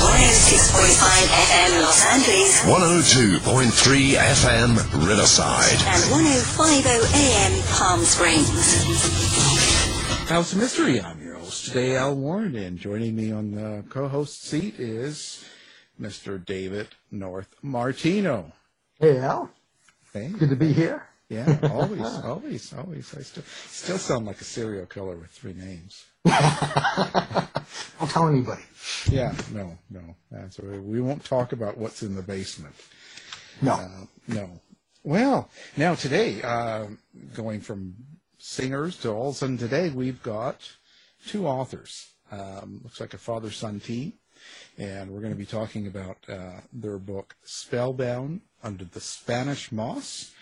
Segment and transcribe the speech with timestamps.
[0.00, 5.78] Heard 106.5 FM Los Angeles 102.3 FM Riverside.
[5.86, 8.48] and 1050 AM Palm Springs.
[10.28, 11.00] House of Mystery.
[11.02, 15.44] I'm your host today, Al Warren, and joining me on the co-host seat is
[16.00, 16.42] Mr.
[16.42, 18.52] David North Martino.
[18.98, 19.50] Hey Al,
[20.14, 21.06] Hey, good to be here.
[21.28, 23.14] yeah, always, always, always.
[23.16, 26.04] I still still sound like a serial killer with three names.
[26.24, 28.62] Don't tell anybody.
[29.08, 30.16] Yeah, no, no.
[30.30, 32.74] That's we won't talk about what's in the basement.
[33.62, 33.72] No.
[33.72, 33.88] Uh,
[34.28, 34.60] no.
[35.02, 36.86] Well, now today, uh,
[37.34, 37.94] going from
[38.38, 40.70] singers to all of a sudden today, we've got
[41.26, 42.08] two authors.
[42.30, 44.12] Um, looks like a father-son team,
[44.78, 50.32] and we're going to be talking about uh, their book "Spellbound Under the Spanish Moss: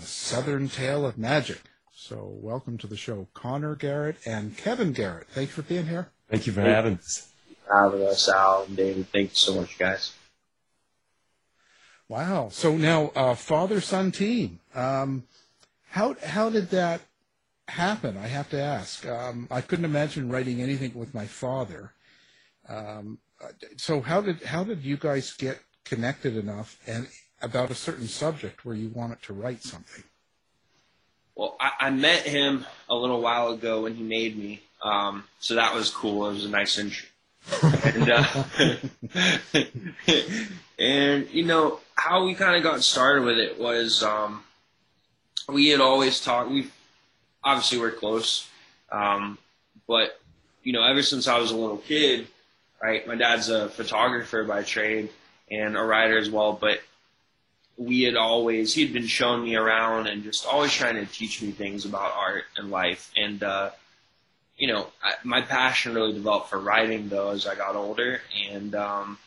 [0.00, 1.60] A Southern Tale of Magic."
[1.92, 5.28] So, welcome to the show, Connor Garrett and Kevin Garrett.
[5.28, 6.08] Thanks for being here.
[6.30, 7.33] Thank you for having us.
[7.72, 9.08] Having us, Al and David.
[9.08, 10.12] Thank you so much, guys.
[12.08, 12.48] Wow.
[12.50, 14.60] So now, uh, father son team.
[14.74, 15.24] Um,
[15.90, 17.00] how how did that
[17.68, 18.16] happen?
[18.16, 19.06] I have to ask.
[19.06, 21.92] Um, I couldn't imagine writing anything with my father.
[22.68, 27.06] Um, uh, so how did how did you guys get connected enough and
[27.40, 30.04] about a certain subject where you wanted to write something?
[31.34, 35.56] Well, I, I met him a little while ago when he made me, um, so
[35.56, 36.28] that was cool.
[36.28, 37.08] It was a nice intro.
[37.62, 38.44] and, uh,
[40.78, 44.42] and you know how we kind of got started with it was um,
[45.48, 46.50] we had always talked.
[46.50, 46.70] We
[47.42, 48.48] obviously we're close,
[48.90, 49.38] um,
[49.86, 50.18] but
[50.62, 52.26] you know ever since I was a little kid,
[52.82, 53.06] right?
[53.06, 55.10] My dad's a photographer by trade
[55.50, 56.80] and a writer as well, but
[57.76, 61.42] we had always he had been showing me around and just always trying to teach
[61.42, 63.70] me things about art and life and uh
[64.56, 68.20] you know I, my passion really developed for writing though as i got older.
[68.50, 69.18] And um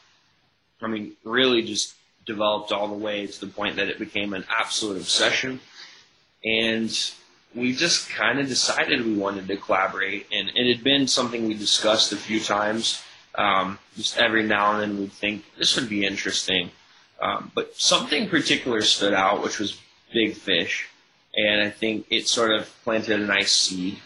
[0.82, 1.96] i mean really just
[2.28, 5.60] developed all the way to the point that it became an absolute obsession.
[6.46, 6.92] And
[7.56, 10.28] we just kind of decided we wanted to collaborate.
[10.32, 13.02] And it had been something we discussed a few times.
[13.34, 16.72] Um, just every now and then we'd think this would be interesting.
[17.20, 19.80] Um, but something particular stood out, which was
[20.14, 20.88] Big Fish,
[21.36, 23.98] and I think it sort of planted a nice seed.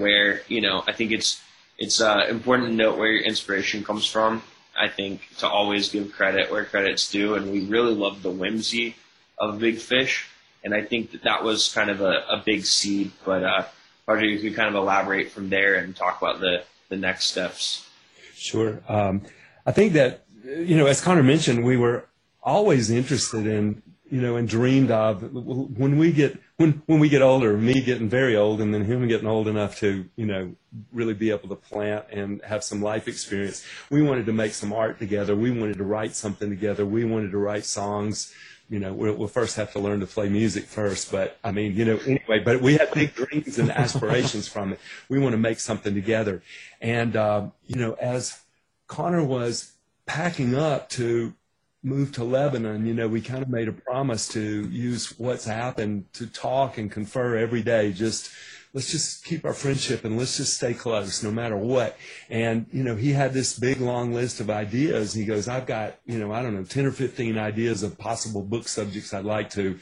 [0.00, 1.40] Where you know, I think it's
[1.78, 4.42] it's uh, important to note where your inspiration comes from.
[4.78, 8.96] I think to always give credit where credit's due, and we really love the whimsy
[9.38, 10.26] of Big Fish,
[10.64, 13.12] and I think that that was kind of a, a big seed.
[13.24, 13.64] But uh,
[14.06, 17.88] Roger, you could kind of elaborate from there and talk about the the next steps.
[18.34, 18.80] Sure.
[18.88, 19.22] Um,
[19.66, 22.06] I think that, you know, as Connor mentioned, we were
[22.42, 27.22] always interested in, you know, and dreamed of when we get when when we get
[27.22, 30.54] older, me getting very old, and then him getting old enough to you know
[30.92, 33.64] really be able to plant and have some life experience.
[33.88, 35.36] We wanted to make some art together.
[35.36, 36.84] We wanted to write something together.
[36.84, 38.34] We wanted to write songs.
[38.68, 41.84] You know, we'll, first have to learn to play music first, but I mean, you
[41.84, 42.38] know, anyway.
[42.38, 44.80] But we had big dreams and aspirations from it.
[45.08, 46.42] We want to make something together,
[46.80, 48.40] and uh, you know, as
[48.86, 49.72] Connor was
[50.06, 51.34] packing up to
[51.82, 56.12] moved to Lebanon, you know, we kind of made a promise to use what's happened
[56.14, 57.92] to talk and confer every day.
[57.92, 58.30] Just
[58.72, 61.96] let's just keep our friendship and let's just stay close no matter what.
[62.28, 65.14] And, you know, he had this big long list of ideas.
[65.14, 68.42] He goes, I've got, you know, I don't know, 10 or 15 ideas of possible
[68.42, 69.78] book subjects I'd like to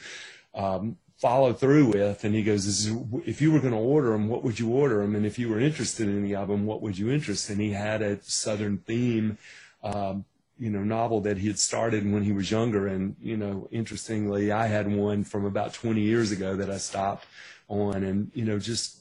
[0.55, 2.23] um, follow through with.
[2.23, 2.87] And he goes,
[3.25, 5.15] if you were going to order them, what would you order them?
[5.15, 7.49] And if you were interested in any of them, what would you interest?
[7.49, 9.37] And he had a Southern theme
[9.83, 10.25] um,
[10.59, 12.87] you know, novel that he had started when he was younger.
[12.87, 17.25] And, you know, interestingly, I had one from about 20 years ago that I stopped
[17.69, 18.03] on.
[18.03, 18.97] And, you know, just,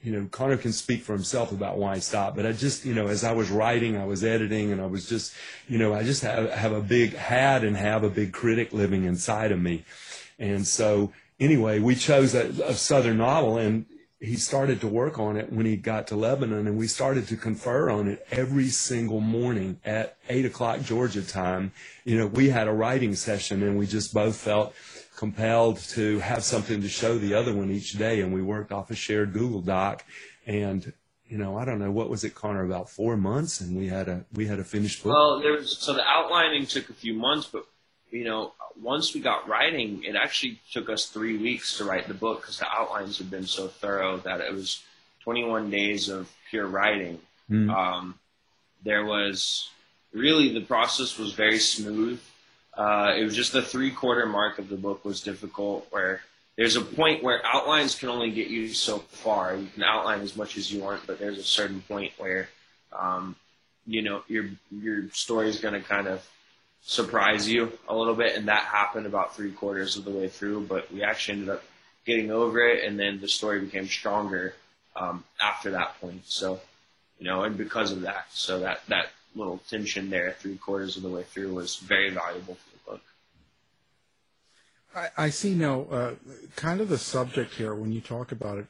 [0.00, 2.36] you know, Connor can speak for himself about why I stopped.
[2.36, 5.08] But I just, you know, as I was writing, I was editing, and I was
[5.08, 5.34] just,
[5.68, 9.04] you know, I just have, have a big, had and have a big critic living
[9.04, 9.84] inside of me.
[10.38, 13.86] And so, anyway, we chose a, a Southern novel, and
[14.22, 17.36] he started to work on it when he got to Lebanon, and we started to
[17.36, 21.72] confer on it every single morning at eight o'clock Georgia time.
[22.04, 24.74] You know, we had a writing session, and we just both felt
[25.16, 28.92] compelled to have something to show the other one each day, and we worked off
[28.92, 30.04] a shared Google Doc,
[30.46, 30.92] and
[31.26, 34.08] you know, I don't know what was it, Connor, about four months, and we had
[34.08, 35.14] a we had a finished book.
[35.14, 37.64] Well, there was so the outlining took a few months, but
[38.12, 42.14] you know, once we got writing, it actually took us three weeks to write the
[42.14, 44.82] book because the outlines had been so thorough that it was
[45.24, 47.18] 21 days of pure writing.
[47.50, 47.70] Mm.
[47.70, 48.14] Um,
[48.84, 49.70] there was
[50.12, 52.20] really the process was very smooth.
[52.76, 56.22] Uh, it was just the three quarter mark of the book was difficult where
[56.56, 59.56] there's a point where outlines can only get you so far.
[59.56, 62.48] You can outline as much as you want, but there's a certain point where,
[62.92, 63.36] um,
[63.86, 66.26] you know, your, your story is going to kind of
[66.84, 70.66] surprise you a little bit, and that happened about three quarters of the way through.
[70.66, 71.62] But we actually ended up
[72.04, 74.54] getting over it, and then the story became stronger
[74.96, 76.22] um, after that point.
[76.26, 76.60] So,
[77.18, 81.02] you know, and because of that, so that that little tension there, three quarters of
[81.02, 83.00] the way through, was very valuable for the book.
[84.94, 86.14] I, I see now, uh,
[86.56, 88.66] kind of the subject here when you talk about it,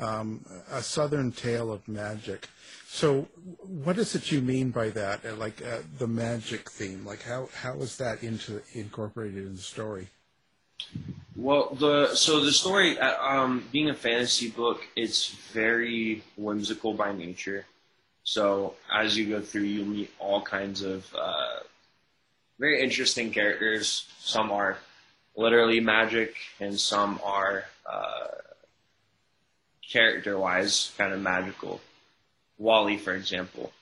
[0.00, 2.48] um, a Southern tale of magic.
[2.86, 3.28] So,
[3.62, 5.24] what is it you mean by that?
[5.24, 7.04] Uh, like uh, the magic theme?
[7.04, 10.08] Like how how is that into incorporated in the story?
[11.36, 17.12] Well, the so the story, uh, um, being a fantasy book, it's very whimsical by
[17.12, 17.66] nature.
[18.22, 21.60] So as you go through, you meet all kinds of uh,
[22.58, 24.06] very interesting characters.
[24.20, 24.78] Some are
[25.36, 28.28] literally magic, and some are uh,
[29.94, 31.80] character-wise kind of magical.
[32.58, 33.72] Wally, for example.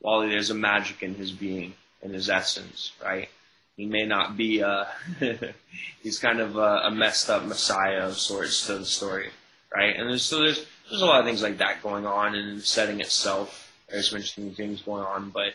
[0.00, 3.28] Wally, there's a magic in his being, in his essence, right?
[3.76, 4.88] He may not be a,
[6.02, 9.28] he's kind of a, a, messed up messiah of sorts to the story,
[9.74, 9.94] right?
[9.94, 12.62] And there's, so there's, there's a lot of things like that going on in the
[12.62, 13.70] setting itself.
[13.90, 15.52] There's some interesting things going on, but,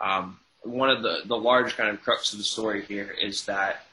[0.00, 3.84] um, one of the, the large kind of crux of the story here is that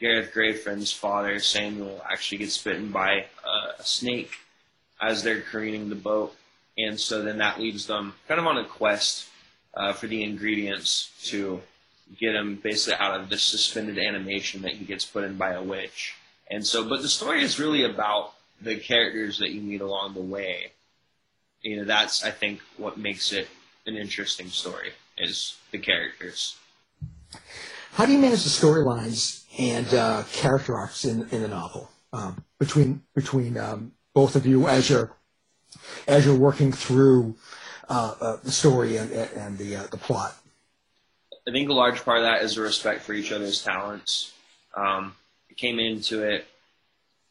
[0.00, 4.32] Gareth Grayfriend's father, Samuel, actually gets bitten by a, a snake
[5.00, 6.34] as they're careening the boat
[6.78, 9.28] and so then that leaves them kind of on a quest
[9.74, 11.60] uh, for the ingredients to
[12.18, 15.62] get him basically out of this suspended animation that he gets put in by a
[15.62, 16.16] witch.
[16.50, 20.20] And so, but the story is really about the characters that you meet along the
[20.20, 20.72] way.
[21.62, 23.48] You know, that's I think what makes it
[23.86, 26.56] an interesting story is the characters.
[27.92, 32.44] How do you manage the storylines and uh, character arcs in in the novel um,
[32.58, 35.12] between between um, both of you as you're
[36.06, 37.34] as you're working through
[37.88, 40.34] uh, uh, the story and, and the uh, the plot?
[41.46, 44.32] I think a large part of that is a respect for each other's talents.
[44.76, 45.14] Um,
[45.50, 46.46] I came into it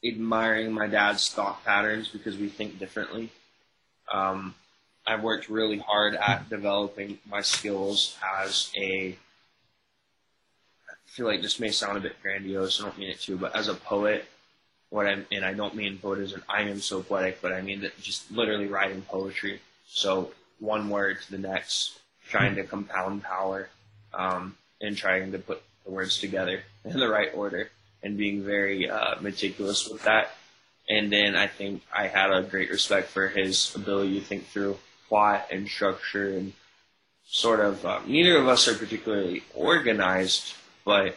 [0.03, 3.29] admiring my dad's thought patterns because we think differently.
[4.11, 4.55] Um,
[5.05, 9.17] I've worked really hard at developing my skills as a.
[10.89, 12.79] I feel like this may sound a bit grandiose.
[12.79, 14.25] I don't mean it to, but as a poet,
[14.89, 17.99] what I'm, and I don't mean as I am so poetic, but I mean that
[18.01, 19.61] just literally writing poetry.
[19.87, 23.69] So one word to the next, trying to compound power,
[24.13, 27.69] um, and trying to put the words together in the right order,
[28.01, 30.31] and being very uh, meticulous with that.
[30.89, 34.79] And then I think I had a great respect for his ability to think through
[35.07, 36.53] plot and structure and
[37.27, 37.85] sort of.
[37.85, 41.15] Uh, neither of us are particularly organized, but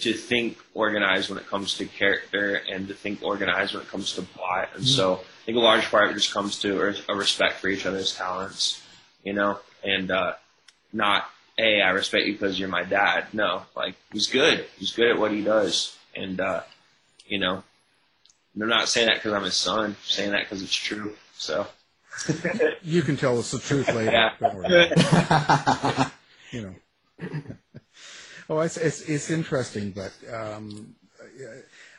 [0.00, 4.12] to think organized when it comes to character and to think organized when it comes
[4.14, 4.68] to plot.
[4.74, 7.68] And so I think a large part of it just comes to a respect for
[7.68, 8.82] each other's talents,
[9.24, 10.34] you know, and uh,
[10.92, 13.26] not, hey, I respect you because you're my dad.
[13.32, 14.66] No, like he's good.
[14.78, 15.96] He's good at what he does.
[16.14, 16.62] And, uh,
[17.26, 17.62] you know,
[18.60, 19.84] I'm not saying that because I'm his son.
[19.84, 21.14] I'm saying that because it's true.
[21.36, 21.66] So.
[22.82, 24.10] you can tell us the truth later.
[24.40, 26.10] Yeah.
[26.50, 26.74] you know.
[28.48, 30.94] Oh, it's, it's, it's interesting, but um,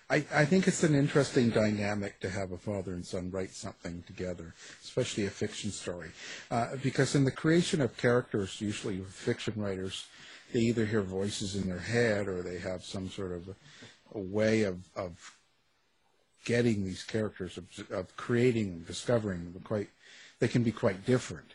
[0.09, 4.03] I, I think it's an interesting dynamic to have a father and son write something
[4.07, 6.09] together, especially a fiction story,
[6.49, 10.07] uh, because in the creation of characters, usually fiction writers,
[10.51, 14.19] they either hear voices in their head or they have some sort of a, a
[14.19, 15.35] way of, of
[16.45, 19.89] getting these characters, of, of creating them, discovering them, quite
[20.39, 21.53] they can be quite different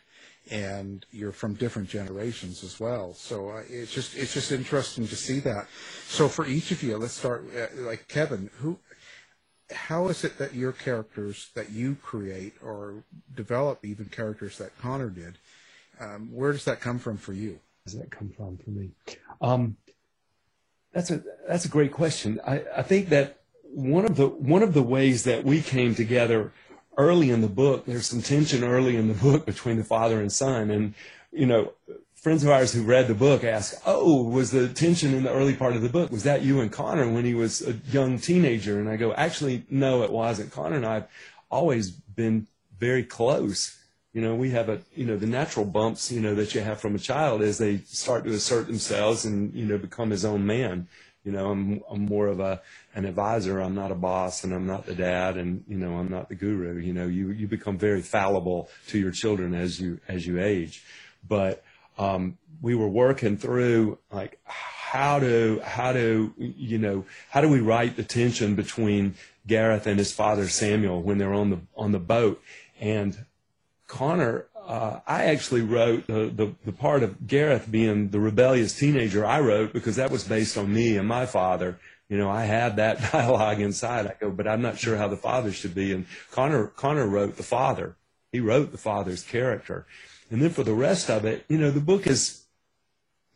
[0.50, 3.14] and you're from different generations as well.
[3.14, 5.66] So uh, it's just it's just interesting to see that.
[6.06, 8.50] So for each of you, let's start uh, like Kevin.
[8.58, 8.78] Who,
[9.70, 15.08] how is it that your characters that you create or develop, even characters that Connor
[15.08, 15.38] did,
[15.98, 17.60] um, where does that come from for you?
[17.84, 18.90] Does that come from for me?
[19.40, 19.76] Um,
[20.92, 22.40] that's a that's a great question.
[22.46, 26.52] I, I think that one of the one of the ways that we came together
[26.96, 30.32] early in the book, there's some tension early in the book between the father and
[30.32, 30.70] son.
[30.70, 30.94] And,
[31.32, 31.72] you know,
[32.14, 35.54] friends of ours who read the book ask, Oh, was the tension in the early
[35.54, 38.80] part of the book, was that you and Connor when he was a young teenager?
[38.80, 40.50] And I go, Actually, no, it wasn't.
[40.50, 41.08] Connor and I have
[41.50, 42.46] always been
[42.78, 43.78] very close.
[44.12, 46.80] You know, we have a, you know, the natural bumps, you know, that you have
[46.80, 50.46] from a child as they start to assert themselves and, you know, become his own
[50.46, 50.88] man.
[51.24, 52.60] You know, I'm, I'm more of a,
[52.94, 53.60] an advisor.
[53.60, 56.34] I'm not a boss and I'm not the dad and, you know, I'm not the
[56.34, 56.78] guru.
[56.78, 60.84] You know, you, you become very fallible to your children as you, as you age.
[61.26, 61.64] But,
[61.98, 67.60] um, we were working through like how to, how to, you know, how do we
[67.60, 71.98] write the tension between Gareth and his father Samuel when they're on the, on the
[71.98, 72.42] boat
[72.80, 73.26] and
[73.86, 79.24] Connor uh, I actually wrote the, the, the part of Gareth being the rebellious teenager.
[79.24, 81.78] I wrote because that was based on me and my father.
[82.14, 84.06] You know, I had that dialogue inside.
[84.06, 85.92] I go, but I'm not sure how the father should be.
[85.92, 87.96] And Connor Connor wrote the father.
[88.30, 89.84] He wrote the father's character.
[90.30, 92.44] And then for the rest of it, you know, the book is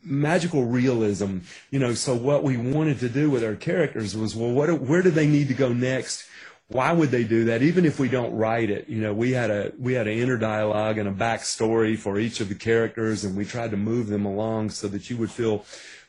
[0.01, 1.39] magical realism.
[1.71, 5.01] You know, so what we wanted to do with our characters was, well, what, where
[5.01, 6.25] do they need to go next?
[6.69, 7.63] why would they do that?
[7.63, 10.37] Even if we don't write it, you know, we had a we had an inner
[10.37, 14.23] dialogue and a backstory for each of the characters, and we tried to move them
[14.23, 15.65] along so that you would feel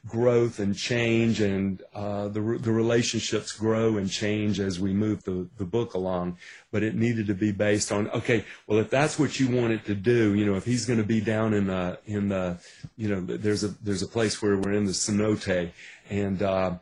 [0.09, 5.49] growth and change, and uh, the the relationships grow and change as we move the
[5.59, 6.38] the book along.
[6.71, 9.85] But it needed to be based on okay, well, if that's what you want it
[9.87, 12.59] to do, you know, if he's going to be down in the in the,
[12.97, 15.71] you know, there's a there's a place where we're in the cenote,
[16.09, 16.75] and uh,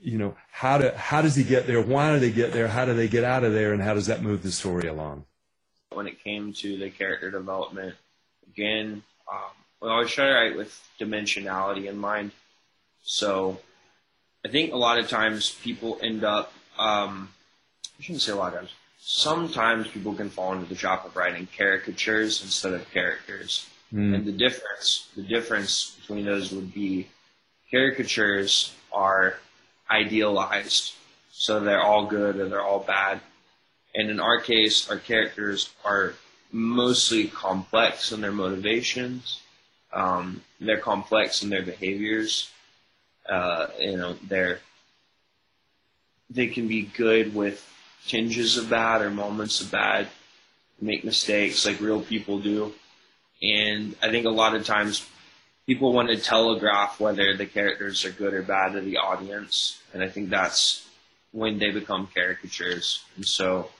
[0.00, 1.80] you know, how do how does he get there?
[1.80, 2.68] Why do they get there?
[2.68, 3.72] How do they get out of there?
[3.72, 5.24] And how does that move the story along?
[5.90, 7.94] When it came to the character development,
[8.46, 12.32] again, um, we always try to write with dimensionality in mind.
[13.02, 13.60] So,
[14.44, 16.52] I think a lot of times people end up.
[16.78, 17.30] Um,
[17.98, 18.70] I shouldn't say a lot of times.
[19.00, 23.66] Sometimes people can fall into the trap of writing caricatures instead of characters.
[23.92, 24.14] Mm.
[24.14, 27.08] And the difference, the difference between those would be
[27.70, 29.36] caricatures are
[29.90, 30.94] idealized.
[31.32, 33.20] So they're all good or they're all bad.
[33.94, 36.14] And in our case, our characters are
[36.52, 39.40] mostly complex in their motivations.
[39.92, 42.50] Um, they're complex in their behaviors.
[43.28, 44.60] Uh, you know, they're
[46.30, 47.64] they can be good with
[48.06, 50.08] tinges of bad or moments of bad,
[50.80, 52.74] make mistakes like real people do.
[53.42, 55.06] And I think a lot of times
[55.66, 60.02] people want to telegraph whether the characters are good or bad to the audience, and
[60.02, 60.86] I think that's
[61.32, 63.04] when they become caricatures.
[63.16, 63.70] And so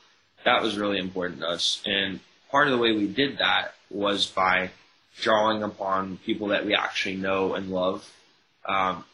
[0.45, 1.83] that was really important to us.
[1.87, 4.71] And part of the way we did that was by
[5.21, 8.09] drawing upon people that we actually know and love.
[8.67, 9.05] Um,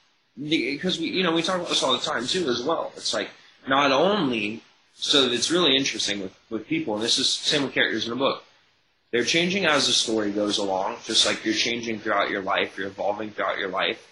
[0.40, 2.92] because we, you know, we talk about this all the time too, as well.
[2.96, 3.30] It's like
[3.68, 4.62] not only
[4.94, 8.16] so it's really interesting with with people, and this is same with characters in a
[8.16, 8.44] book.
[9.12, 12.88] They're changing as the story goes along, just like you're changing throughout your life, you're
[12.88, 14.04] evolving throughout your life.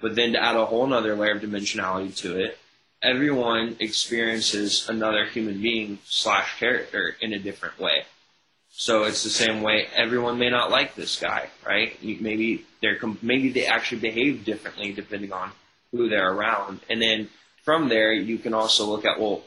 [0.00, 2.58] But then to add a whole other layer of dimensionality to it,
[3.02, 8.04] everyone experiences another human being slash character in a different way.
[8.76, 11.96] So it's the same way everyone may not like this guy, right?
[12.02, 15.52] Maybe they're maybe they actually behave differently depending on
[15.92, 17.28] who they're around, and then
[17.62, 19.42] from there you can also look at well,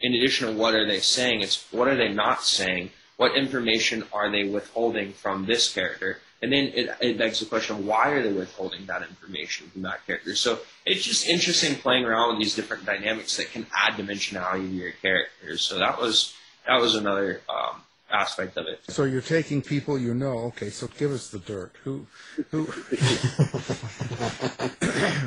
[0.00, 4.02] in addition to what are they saying, it's what are they not saying what information
[4.14, 8.22] are they withholding from this character And then it, it begs the question, why are
[8.22, 10.34] they withholding that information from that character?
[10.34, 14.74] So it's just interesting playing around with these different dynamics that can add dimensionality to
[14.74, 15.60] your characters.
[15.60, 16.32] So that was
[16.66, 18.80] that was another um, aspect of it.
[18.88, 20.38] So you're taking people you know.
[20.48, 21.72] Okay, so give us the dirt.
[21.84, 22.06] Who,
[22.50, 22.64] who,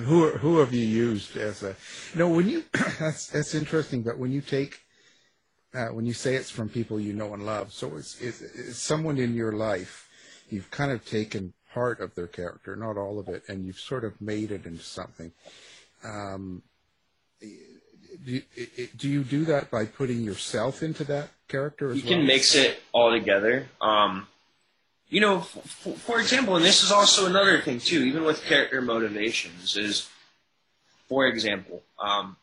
[0.06, 1.76] who, who have you used as a?
[2.16, 2.64] Know, when you
[3.00, 4.04] that's that's interesting.
[4.04, 4.82] But when you take,
[5.74, 8.78] uh, when you say it's from people you know and love, so it's, it's, it's
[8.78, 10.10] someone in your life.
[10.50, 14.04] You've kind of taken part of their character, not all of it, and you've sort
[14.04, 15.32] of made it into something.
[16.04, 16.62] Um,
[18.26, 18.42] do,
[18.98, 22.20] do you do that by putting yourself into that character as you well?
[22.20, 23.68] can mix it all together.
[23.82, 24.28] Um,
[25.10, 28.82] you know, f- for example, and this is also another thing too, even with character
[28.82, 30.10] motivations, is,
[31.08, 32.36] for example, um,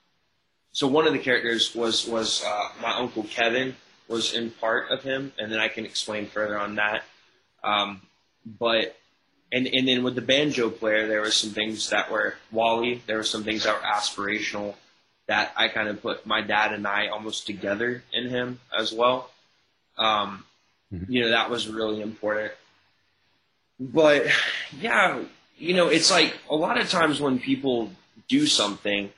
[0.72, 3.74] so one of the characters was was uh, my uncle Kevin
[4.08, 7.02] was in part of him, and then I can explain further on that.
[7.64, 8.02] Um,
[8.46, 8.96] but
[9.52, 13.02] and and then with the banjo player, there were some things that were Wally.
[13.06, 14.74] There were some things that were aspirational
[15.30, 19.30] that I kind of put my dad and I almost together in him as well.
[19.96, 20.44] Um,
[20.92, 21.12] Mm-hmm.
[21.12, 22.52] You know, that was really important.
[23.78, 24.26] But
[24.78, 25.20] yeah,
[25.56, 27.90] you know, it's like a lot of times when people
[28.28, 29.10] do something,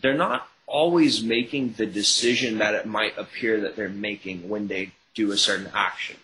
[0.00, 4.92] they're not always making the decision that it might appear that they're making when they
[5.14, 6.16] do a certain action.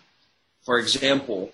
[0.62, 1.52] For example,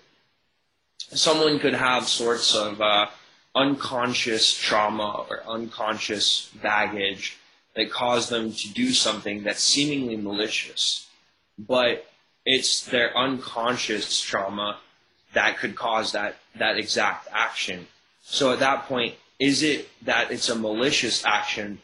[0.99, 3.07] someone could have sorts of uh,
[3.55, 7.39] unconscious trauma or unconscious baggage
[7.77, 11.09] that cause them to do something that's seemingly malicious,
[11.59, 12.07] but
[12.45, 14.79] it's their unconscious trauma
[15.33, 17.87] that could cause that, that exact action.
[18.23, 21.81] So at that point, is it that it's a malicious action?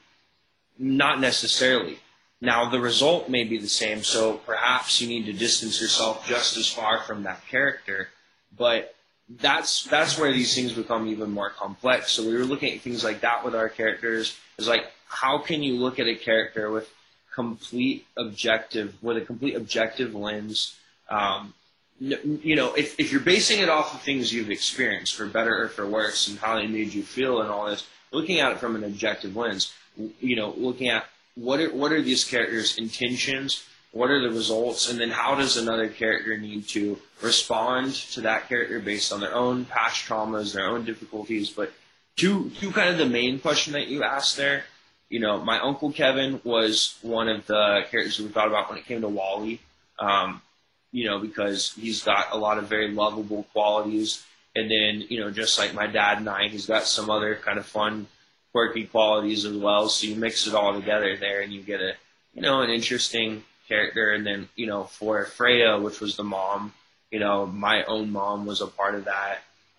[0.78, 1.98] Not necessarily.
[2.40, 6.56] Now, the result may be the same, so perhaps you need to distance yourself just
[6.56, 8.08] as far from that character,
[8.56, 8.94] but
[9.28, 12.12] that's that's where these things become even more complex.
[12.12, 14.36] So we were looking at things like that with our characters.
[14.58, 16.90] It's like how can you look at a character with
[17.34, 20.76] complete objective, with a complete objective lens?
[21.08, 21.54] Um,
[21.98, 25.68] you know, if if you're basing it off of things you've experienced, for better or
[25.68, 28.76] for worse, and how they made you feel and all this, looking at it from
[28.76, 29.72] an objective lens,
[30.20, 33.64] you know, looking at what are what are these characters' intentions
[33.96, 38.48] what are the results, and then how does another character need to respond to that
[38.48, 41.48] character based on their own past traumas, their own difficulties.
[41.50, 41.72] But
[42.16, 44.64] to to kind of the main question that you asked there,
[45.08, 48.86] you know, my uncle Kevin was one of the characters we thought about when it
[48.86, 49.60] came to Wally.
[49.98, 50.42] Um,
[50.92, 55.30] you know, because he's got a lot of very lovable qualities, and then you know,
[55.30, 58.06] just like my dad and I, he's got some other kind of fun,
[58.52, 59.88] quirky qualities as well.
[59.88, 61.92] So you mix it all together there, and you get a
[62.34, 64.10] you know an interesting character.
[64.10, 66.72] And then, you know, for Freya, which was the mom,
[67.10, 69.38] you know, my own mom was a part of that.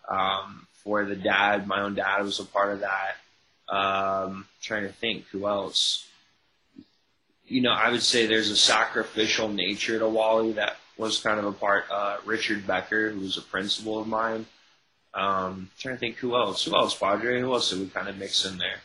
[0.09, 3.17] Um, for the dad, my own dad was a part of that.
[3.69, 6.07] Um, trying to think who else.
[7.45, 11.45] You know, I would say there's a sacrificial nature to Wally that was kind of
[11.45, 11.85] a part.
[11.89, 14.45] Uh, Richard Becker, who was a principal of mine.
[15.13, 16.63] Um, trying to think who else.
[16.65, 17.39] Who else, Padre?
[17.39, 18.81] Who else did we kind of mix in there?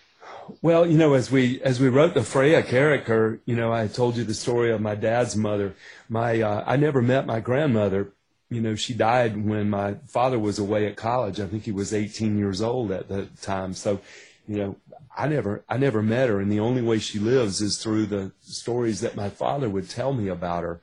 [0.60, 4.16] Well, you know, as we as we wrote the Freya character, you know, I told
[4.16, 5.74] you the story of my dad's mother.
[6.08, 8.12] My uh, I never met my grandmother.
[8.50, 11.40] You know, she died when my father was away at college.
[11.40, 13.72] I think he was 18 years old at the time.
[13.72, 14.00] So,
[14.48, 14.76] you know,
[15.16, 18.32] I never I never met her, and the only way she lives is through the
[18.40, 20.80] stories that my father would tell me about her.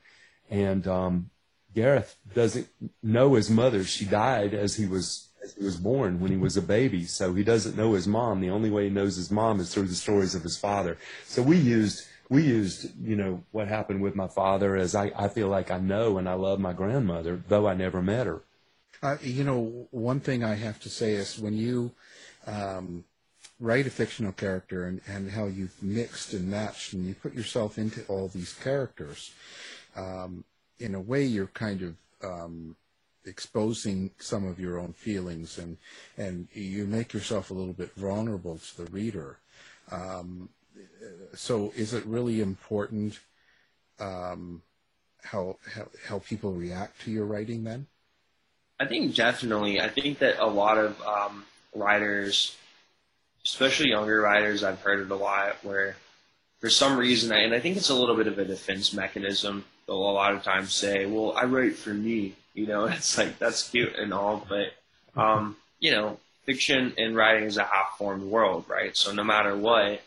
[0.48, 1.30] And um,
[1.74, 2.68] Gareth doesn't
[3.02, 3.84] know his mother.
[3.84, 7.04] She died as he was as he was born when he was a baby.
[7.04, 8.40] So he doesn't know his mom.
[8.40, 10.96] The only way he knows his mom is through the stories of his father.
[11.26, 15.28] So we used we used, you know, what happened with my father as I, I
[15.28, 18.42] feel like I know and I love my grandmother, though I never met her.
[19.02, 21.90] Uh, you know, one thing I have to say is when you
[22.46, 23.04] um,
[23.60, 27.78] write a fictional character and, and how you've mixed and matched and you put yourself
[27.78, 29.32] into all these characters,
[29.96, 30.44] um,
[30.78, 31.94] in a way you're kind of
[32.24, 32.74] um,
[33.26, 35.76] exposing some of your own feelings and
[36.16, 39.38] and you make yourself a little bit vulnerable to the reader.
[39.90, 40.48] Um,
[41.34, 43.18] so is it really important
[43.98, 44.62] um,
[45.22, 47.86] how, how how people react to your writing then?
[48.78, 49.80] I think definitely.
[49.80, 51.44] I think that a lot of um,
[51.74, 52.56] writers,
[53.44, 55.96] especially younger writers, I've heard it a lot where
[56.60, 59.64] for some reason, and I think it's a little bit of a defense mechanism.
[59.86, 62.84] They'll a lot of times say, "Well, I write for me," you know.
[62.96, 64.74] It's like that's cute and all, but
[65.20, 68.96] um, you know, fiction and writing is a half-formed world, right?
[68.96, 70.02] So no matter what,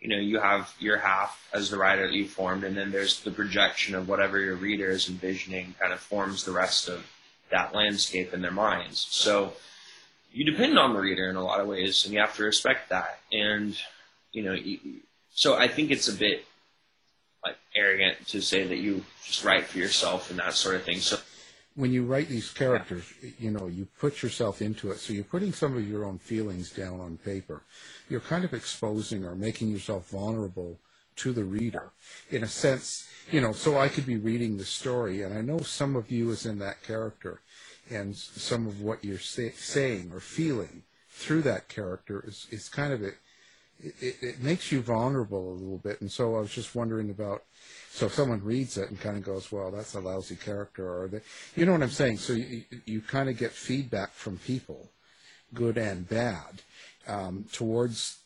[0.00, 3.20] you know, you have your half as the writer that you formed, and then there's
[3.20, 7.06] the projection of whatever your reader is envisioning, kind of forms the rest of
[7.50, 9.06] that landscape in their minds.
[9.10, 9.52] So
[10.32, 12.88] you depend on the reader in a lot of ways, and you have to respect
[12.90, 13.20] that.
[13.32, 13.76] And
[14.32, 14.78] you know, you,
[15.30, 16.44] so I think it's a bit
[17.44, 20.98] like arrogant to say that you just write for yourself and that sort of thing.
[20.98, 21.18] So
[21.74, 23.04] when you write these characters,
[23.38, 24.98] you know, you put yourself into it.
[24.98, 27.62] So you're putting some of your own feelings down on paper.
[28.08, 30.78] You're kind of exposing or making yourself vulnerable
[31.16, 31.90] to the reader
[32.30, 35.58] in a sense, you know, so I could be reading the story and I know
[35.60, 37.40] some of you is in that character
[37.90, 42.92] and some of what you're say, saying or feeling through that character is, is kind
[42.92, 43.14] of it,
[43.82, 46.00] it, it makes you vulnerable a little bit.
[46.00, 47.42] And so I was just wondering about,
[47.90, 51.08] so if someone reads it and kind of goes, well, that's a lousy character or
[51.08, 51.20] they,
[51.56, 52.18] you know what I'm saying?
[52.18, 54.88] So you, you kind of get feedback from people,
[55.52, 56.62] good and bad,
[57.08, 58.18] um, towards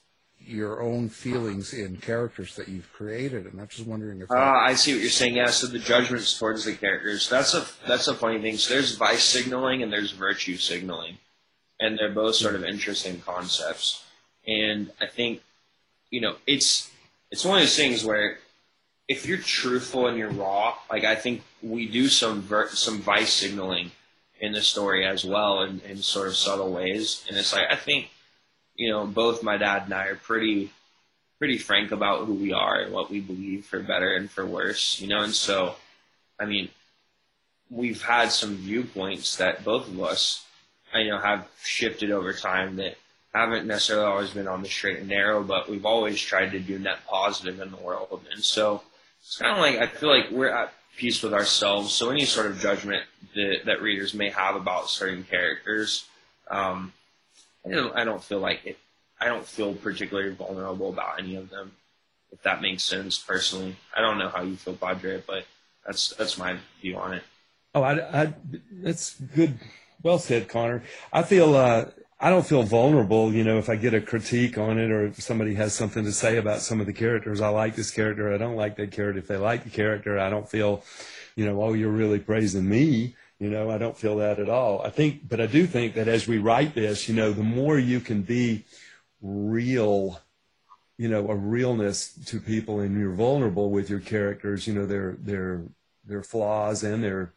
[0.46, 4.30] your own feelings in characters that you've created, and I'm just wondering if.
[4.30, 5.36] Uh, I see what you're saying.
[5.36, 7.28] Yeah, so the judgments towards the characters.
[7.28, 8.56] That's a that's a funny thing.
[8.56, 11.18] So there's vice signaling and there's virtue signaling,
[11.80, 14.04] and they're both sort of interesting concepts.
[14.46, 15.42] And I think,
[16.10, 16.90] you know, it's
[17.30, 18.38] it's one of those things where
[19.08, 23.32] if you're truthful and you're raw, like I think we do some ver- some vice
[23.32, 23.90] signaling
[24.40, 27.24] in the story as well, in, in sort of subtle ways.
[27.28, 28.10] And it's like I think
[28.76, 30.70] you know, both my dad and I are pretty
[31.38, 35.00] pretty frank about who we are and what we believe for better and for worse,
[35.00, 35.76] you know, and so
[36.38, 36.68] I mean
[37.70, 40.44] we've had some viewpoints that both of us
[40.94, 42.96] I know have shifted over time that
[43.34, 46.78] haven't necessarily always been on the straight and narrow, but we've always tried to do
[46.78, 48.22] net positive in the world.
[48.32, 48.82] And so
[49.20, 51.92] it's kind of like I feel like we're at peace with ourselves.
[51.92, 56.06] So any sort of judgment that, that readers may have about certain characters,
[56.50, 56.92] um,
[57.66, 58.78] I don't, feel like it.
[59.20, 61.72] I don't feel particularly vulnerable about any of them,
[62.30, 63.18] if that makes sense.
[63.18, 65.44] Personally, I don't know how you feel, Padre, but
[65.86, 67.22] that's that's my view on it.
[67.74, 68.34] Oh, I, I
[68.70, 69.58] that's good.
[70.02, 70.82] Well said, Connor.
[71.12, 71.86] I feel uh,
[72.20, 73.32] I don't feel vulnerable.
[73.32, 76.12] You know, if I get a critique on it or if somebody has something to
[76.12, 78.32] say about some of the characters, I like this character.
[78.32, 79.18] I don't like that character.
[79.18, 80.82] If they like the character, I don't feel,
[81.34, 84.80] you know, oh, you're really praising me you know, I don't feel that at all.
[84.82, 87.78] I think, but I do think that as we write this, you know, the more
[87.78, 88.64] you can be
[89.20, 90.20] real,
[90.96, 95.16] you know, a realness to people and you're vulnerable with your characters, you know, their,
[95.18, 95.62] their,
[96.06, 97.34] their flaws and their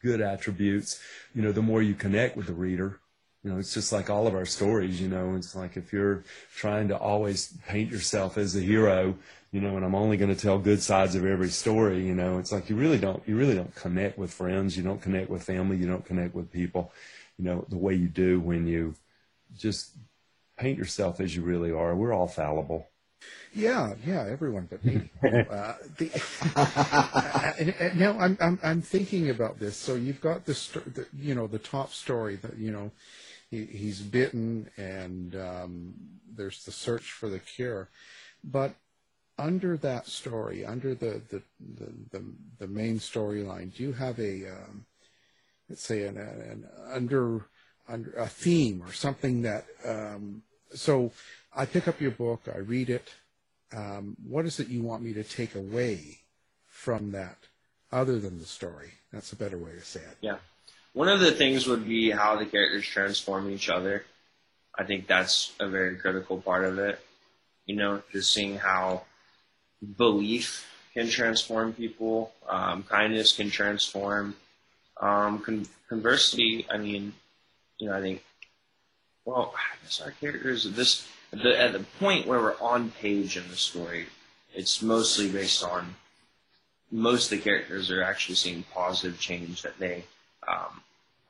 [0.00, 1.00] good attributes,
[1.34, 3.00] you know, the more you connect with the reader.
[3.42, 6.24] You know, it's just like all of our stories, you know, it's like if you're
[6.54, 9.16] trying to always paint yourself as a hero,
[9.50, 12.38] you know, and I'm only going to tell good sides of every story, you know,
[12.38, 15.42] it's like you really don't, you really don't connect with friends, you don't connect with
[15.42, 16.92] family, you don't connect with people,
[17.38, 18.94] you know, the way you do when you
[19.56, 19.92] just
[20.58, 21.94] paint yourself as you really are.
[21.94, 22.88] We're all fallible.
[23.52, 25.10] Yeah, yeah, everyone but me.
[25.22, 26.10] uh, the,
[27.96, 29.76] now I'm, I'm I'm thinking about this.
[29.76, 30.52] So you've got the,
[30.94, 32.92] the you know the top story that you know
[33.50, 35.94] he, he's bitten and um,
[36.36, 37.88] there's the search for the cure,
[38.44, 38.74] but
[39.38, 41.42] under that story, under the the
[41.78, 42.24] the, the,
[42.58, 44.84] the main storyline, do you have a um,
[45.68, 47.46] let's say an, an, under
[47.88, 50.42] under a theme or something that um,
[50.74, 51.12] so
[51.54, 53.08] I pick up your book, I read it.
[53.72, 56.20] Um, what is it you want me to take away
[56.66, 57.36] from that,
[57.92, 58.92] other than the story?
[59.12, 60.16] That's a better way to say it.
[60.20, 60.36] Yeah,
[60.92, 64.04] one of the things would be how the characters transform each other.
[64.76, 66.98] I think that's a very critical part of it.
[67.66, 69.02] You know, just seeing how
[69.96, 72.32] belief can transform people.
[72.48, 74.34] Um, kindness can transform.
[75.00, 77.12] Um, con- conversely, I mean,
[77.78, 78.24] you know, I think,
[79.24, 83.36] well, I guess our characters this at the, at the point where we're on page
[83.36, 84.06] in the story,
[84.54, 85.94] it's mostly based on
[86.90, 90.04] most of the characters are actually seeing positive change that they
[90.48, 90.80] um,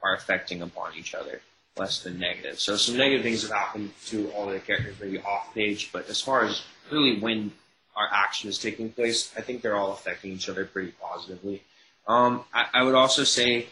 [0.02, 1.40] are affecting upon each other,
[1.76, 2.60] less than negative.
[2.60, 6.20] So some negative things have happened to all the characters maybe off page, but as
[6.20, 7.52] far as really when
[7.98, 11.62] our action is taking place, I think they're all affecting each other pretty positively.
[12.06, 13.66] Um, I, I, would also say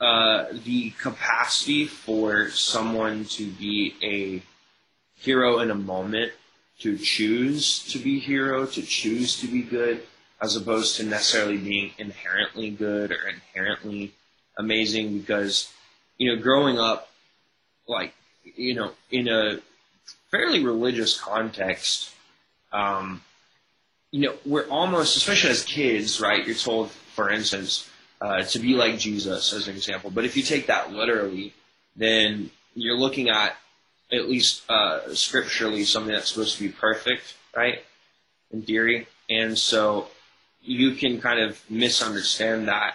[0.00, 4.42] uh, the capacity for someone to be a
[5.20, 6.32] hero in a moment,
[6.80, 10.02] to choose to be hero, to choose to be good,
[10.40, 14.12] as opposed to necessarily being inherently good or inherently
[14.56, 15.18] amazing.
[15.18, 15.72] Because
[16.16, 17.10] you know, growing up,
[17.88, 19.58] like you know, in a
[20.30, 22.12] fairly religious context,
[22.72, 23.22] um,
[24.10, 26.46] you know, we're almost, especially as kids, right?
[26.46, 27.88] You're told, for instance,
[28.20, 30.10] uh, to be like Jesus, as an example.
[30.10, 31.52] But if you take that literally,
[31.96, 33.56] then you're looking at,
[34.12, 37.84] at least uh, scripturally, something that's supposed to be perfect, right?
[38.52, 39.08] In theory.
[39.28, 40.08] And so
[40.62, 42.94] you can kind of misunderstand that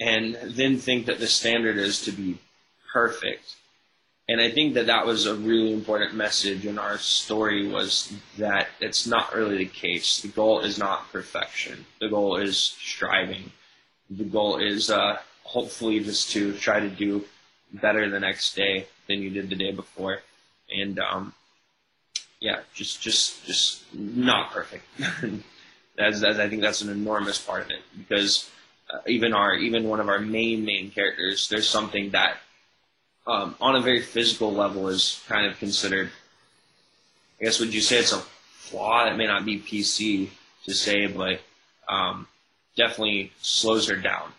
[0.00, 2.38] and then think that the standard is to be
[2.92, 3.56] perfect.
[4.28, 8.68] And I think that that was a really important message in our story was that
[8.80, 10.20] it's not really the case.
[10.20, 11.86] The goal is not perfection.
[12.00, 13.52] The goal is striving.
[14.10, 17.24] The goal is uh, hopefully just to try to do
[17.72, 20.22] better the next day than you did the day before.
[20.70, 21.32] And um,
[22.40, 24.84] yeah, just just just not perfect.
[25.98, 28.50] as, as I think that's an enormous part of it because
[28.92, 32.38] uh, even our even one of our main main characters, there's something that
[33.26, 36.10] um, on a very physical level is kind of considered.
[37.40, 40.30] I guess would you say it's a flaw that may not be PC
[40.64, 41.40] to say, but
[41.88, 42.26] um,
[42.76, 44.30] definitely slows her down,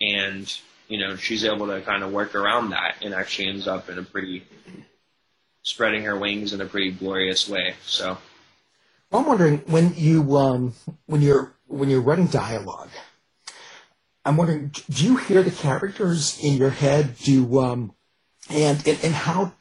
[0.00, 0.52] and
[0.88, 3.98] you know she's able to kind of work around that and actually ends up in
[3.98, 4.44] a pretty
[5.62, 7.74] spreading her wings in a pretty glorious way.
[7.84, 8.18] So.
[9.12, 10.74] I'm wondering when you um,
[11.06, 12.90] when you're when you're writing dialogue.
[14.24, 17.16] I'm wondering, do you hear the characters in your head?
[17.22, 17.94] Do um,
[18.50, 19.52] and, and and how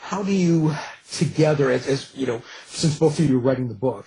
[0.00, 0.74] how do you
[1.10, 4.06] together as, as you know since both of you are writing the book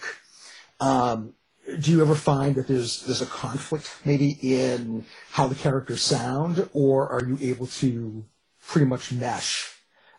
[0.79, 1.33] um,
[1.79, 6.69] do you ever find that there's there's a conflict maybe in how the characters sound?
[6.73, 8.25] Or are you able to
[8.67, 9.71] pretty much mesh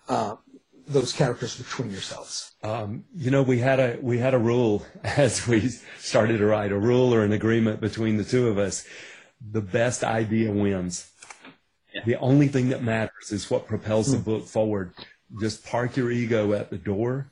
[0.09, 0.37] uh,
[0.87, 2.53] those characters between yourselves?
[2.62, 6.72] Um, you know we had a we had a rule as we started to write
[6.72, 8.87] a rule or an agreement between the two of us.
[9.50, 11.11] The best idea wins
[12.04, 14.24] the only thing that matters is what propels the hmm.
[14.24, 14.92] book forward.
[15.40, 17.30] Just park your ego at the door.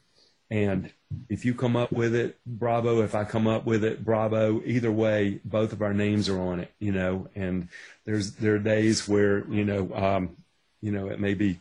[0.51, 0.93] And
[1.29, 3.03] if you come up with it, bravo.
[3.03, 4.61] If I come up with it, bravo.
[4.65, 7.69] Either way, both of our names are on it, you know, and
[8.05, 10.37] there's, there are days where, you know, um,
[10.83, 11.61] you know, it may be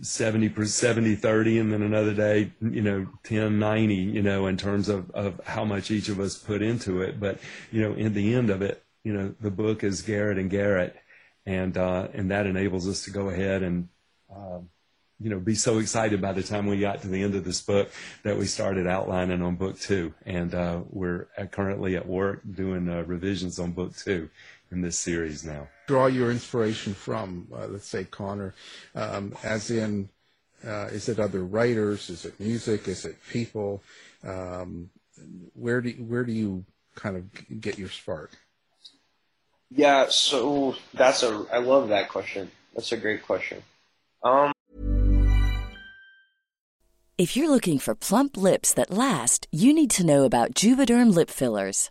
[0.00, 4.88] 70 70 30 and then another day you know 10 90 you know in terms
[4.88, 7.40] of of how much each of us put into it but
[7.72, 10.96] you know in the end of it you know the book is garrett and garrett
[11.48, 13.88] and uh, and that enables us to go ahead and
[14.34, 14.68] um,
[15.18, 17.62] you know be so excited by the time we got to the end of this
[17.62, 17.90] book
[18.22, 23.02] that we started outlining on book two, and uh, we're currently at work doing uh,
[23.02, 24.28] revisions on book two
[24.70, 25.66] in this series now.
[25.86, 28.54] Draw your inspiration from, uh, let's say, Connor,
[28.94, 30.10] um, as in.
[30.66, 32.10] Uh, is it other writers?
[32.10, 32.88] Is it music?
[32.88, 33.80] Is it people?
[34.26, 34.90] Um,
[35.54, 36.64] where do where do you
[36.96, 38.32] kind of get your spark?
[39.70, 42.50] Yeah, so that's a I love that question.
[42.74, 43.62] That's a great question.
[44.22, 44.52] Um
[47.18, 51.30] If you're looking for plump lips that last, you need to know about Juvederm lip
[51.30, 51.90] fillers.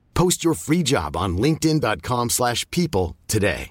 [0.13, 3.69] Post your free job on linkedin.com/people slash people today.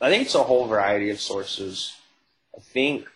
[0.00, 1.94] I think it's a whole variety of sources.
[2.56, 3.06] I think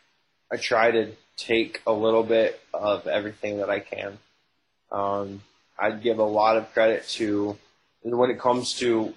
[0.50, 4.18] I try to take a little bit of everything that I can.
[4.90, 5.42] Um,
[5.78, 7.56] I'd give a lot of credit to
[8.02, 9.14] when it comes to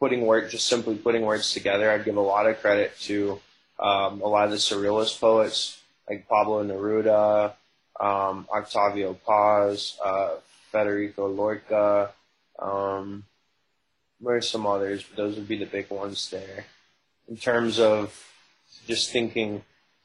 [0.00, 1.90] putting work, just simply putting words together.
[1.90, 3.40] I'd give a lot of credit to
[3.78, 5.78] um, a lot of the surrealist poets
[6.08, 7.52] like Pablo Neruda,
[8.02, 10.34] um, Octavio Paz, uh,
[10.72, 12.10] Federico Lorca.
[12.58, 13.24] Um,
[14.20, 16.66] there's some others, but those would be the big ones there.
[17.28, 18.12] In terms of
[18.88, 19.62] just thinking,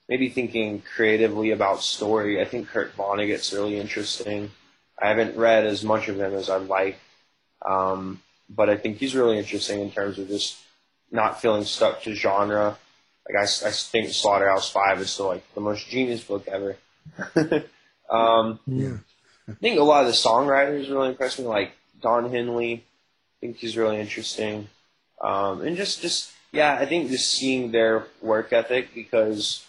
[0.08, 4.52] maybe thinking creatively about story, I think Kurt Vonnegut's really interesting.
[5.02, 7.00] I haven't read as much of him as I'd like,
[7.68, 10.58] um, but I think he's really interesting in terms of just
[11.12, 12.78] not feeling stuck to genre.
[13.28, 16.78] Like I, I think Slaughterhouse Five is still like the most genius book ever.
[18.10, 18.98] um, Yeah.
[19.50, 22.74] I think a lot of the songwriters really impressed me, like Don Henley.
[22.76, 24.68] I think he's really interesting.
[25.22, 29.66] Um, and just, just, yeah, I think just seeing their work ethic because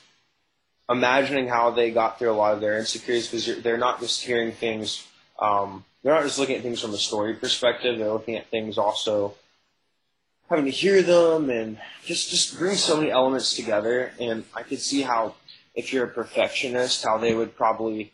[0.91, 4.53] imagining how they got through a lot of their insecurities because they're not just hearing
[4.53, 5.07] things,
[5.39, 8.79] um, they're not just looking at things from a story perspective, they're looking at things
[8.79, 9.35] also
[10.49, 14.13] having to hear them and just, just bring so many elements together.
[14.19, 15.35] And I could see how
[15.75, 18.13] if you're a perfectionist, how they would probably,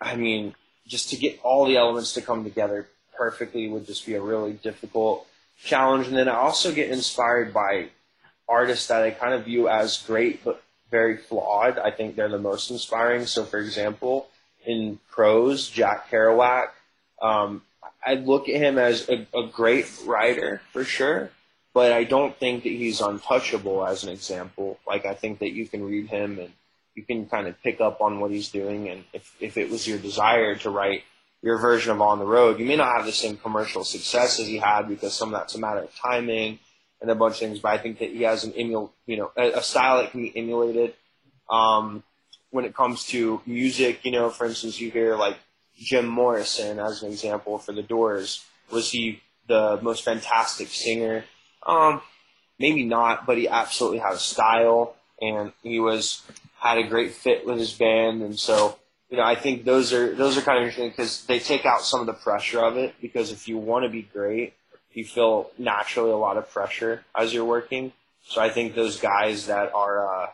[0.00, 0.54] I mean,
[0.86, 4.52] just to get all the elements to come together perfectly would just be a really
[4.52, 5.26] difficult
[5.62, 6.08] challenge.
[6.08, 7.88] And then I also get inspired by
[8.48, 11.78] artists that I kind of view as great but very flawed.
[11.78, 13.26] I think they're the most inspiring.
[13.26, 14.28] So, for example,
[14.66, 16.68] in prose, Jack Kerouac,
[17.22, 17.62] um,
[18.06, 21.30] I look at him as a, a great writer for sure,
[21.72, 24.78] but I don't think that he's untouchable as an example.
[24.86, 26.52] Like, I think that you can read him and
[26.94, 28.88] you can kind of pick up on what he's doing.
[28.88, 31.02] And if, if it was your desire to write
[31.42, 34.46] your version of On the Road, you may not have the same commercial success as
[34.46, 36.58] he had because some of that's a matter of timing
[37.00, 37.58] and a bunch of things.
[37.58, 40.22] But I think that he has an emul, you know, a, a style that can
[40.22, 40.94] be emulated.
[41.50, 42.02] Um,
[42.50, 45.36] when it comes to music, you know, for instance, you hear like
[45.76, 48.44] Jim Morrison as an example for the Doors.
[48.70, 51.24] Was he the most fantastic singer?
[51.66, 52.00] Um,
[52.58, 56.22] maybe not, but he absolutely had a style and he was
[56.60, 58.78] had a great fit with his band, and so
[59.10, 61.82] you know I think those are those are kind of interesting because they take out
[61.82, 62.94] some of the pressure of it.
[63.00, 64.54] Because if you want to be great,
[64.92, 67.92] you feel naturally a lot of pressure as you're working.
[68.26, 70.26] So I think those guys that are uh,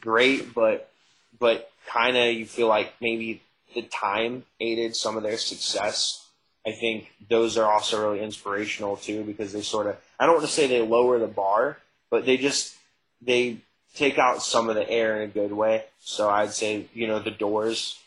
[0.00, 0.90] great, but
[1.38, 3.42] but kind of you feel like maybe
[3.74, 6.26] the time aided some of their success.
[6.66, 10.46] I think those are also really inspirational too because they sort of I don't want
[10.46, 11.78] to say they lower the bar,
[12.10, 12.76] but they just
[13.20, 13.58] they
[13.94, 15.84] take out some of the air in a good way.
[16.00, 17.98] So I'd say you know the Doors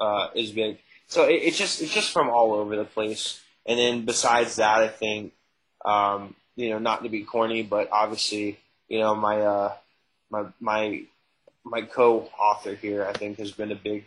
[0.00, 0.78] uh, is big.
[1.08, 3.40] So it, it's just it's just from all over the place.
[3.66, 5.32] And then besides that, I think
[5.84, 9.72] um, you know not to be corny, but obviously you know my uh,
[10.30, 11.02] my my
[11.64, 14.04] my co-author here I think has been a big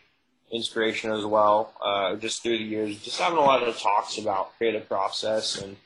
[0.52, 1.74] inspiration as well.
[1.84, 5.78] Uh, just through the years, just having a lot of talks about creative process and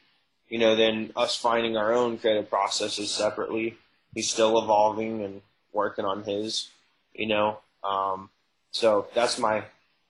[0.48, 3.78] you know then us finding our own creative processes separately
[4.14, 5.42] he's still evolving and
[5.74, 6.70] working on his,
[7.14, 7.60] you know.
[7.84, 8.30] Um,
[8.72, 9.64] so that's my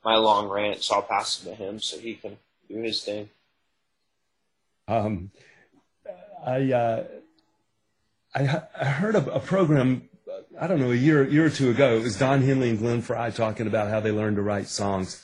[0.03, 0.83] my long rant.
[0.83, 3.29] So I'll pass it to him so he can do his thing.
[4.87, 5.31] Um,
[6.45, 7.03] I, uh,
[8.33, 10.09] I I heard a, a program.
[10.59, 11.97] I don't know a year year or two ago.
[11.97, 15.23] It was Don Henley and Glenn Frey talking about how they learned to write songs.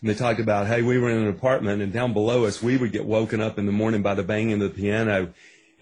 [0.00, 2.76] And they talked about, hey, we were in an apartment, and down below us, we
[2.76, 5.32] would get woken up in the morning by the banging of the piano,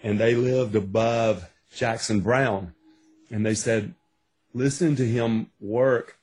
[0.01, 1.47] and they lived above
[1.77, 2.73] Jackson Browne.
[3.29, 3.93] And they said,
[4.53, 6.17] listening to him work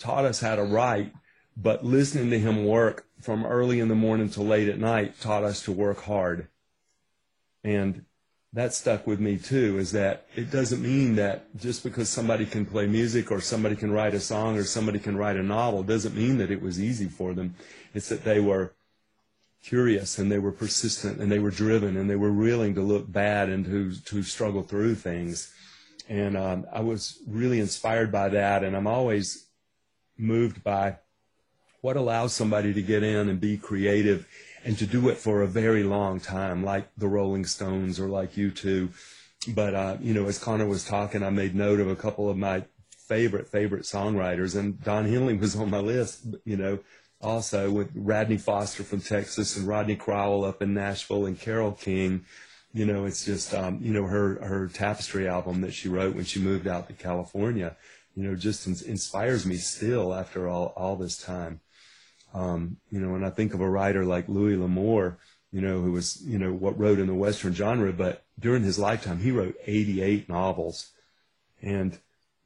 [0.00, 1.12] taught us how to write,
[1.56, 5.44] but listening to him work from early in the morning till late at night taught
[5.44, 6.48] us to work hard.
[7.62, 8.06] And
[8.52, 12.64] that stuck with me too, is that it doesn't mean that just because somebody can
[12.64, 16.16] play music or somebody can write a song or somebody can write a novel doesn't
[16.16, 17.54] mean that it was easy for them.
[17.92, 18.72] It's that they were
[19.68, 23.10] curious and they were persistent and they were driven and they were willing to look
[23.10, 25.52] bad and to, to struggle through things.
[26.08, 28.64] And um, I was really inspired by that.
[28.64, 29.46] And I'm always
[30.16, 30.96] moved by
[31.82, 34.26] what allows somebody to get in and be creative
[34.64, 38.34] and to do it for a very long time, like the Rolling Stones or like
[38.34, 38.88] U2
[39.54, 42.36] But, uh, you know, as Connor was talking, I made note of a couple of
[42.36, 42.64] my
[43.06, 46.78] favorite, favorite songwriters, and Don Henley was on my list, you know,
[47.20, 52.24] also with Radney Foster from Texas and Rodney Crowell up in Nashville and Carole King
[52.72, 56.24] you know, it's just, um, you know, her, her tapestry album that she wrote when
[56.24, 57.76] she moved out to California,
[58.14, 61.60] you know, just in, inspires me still after all, all this time.
[62.34, 65.18] Um, you know, when I think of a writer like Louis L'Amour,
[65.50, 68.78] you know, who was, you know, what wrote in the Western genre, but during his
[68.78, 70.90] lifetime, he wrote 88 novels.
[71.62, 71.98] And,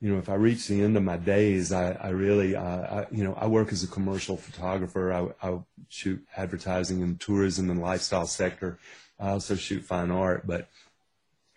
[0.02, 3.06] you know, if I reach the end of my days, I, I really, uh, I,
[3.12, 5.12] you know, I work as a commercial photographer.
[5.12, 8.80] I, I shoot advertising and tourism and lifestyle sector.
[9.20, 10.68] I also shoot fine art, but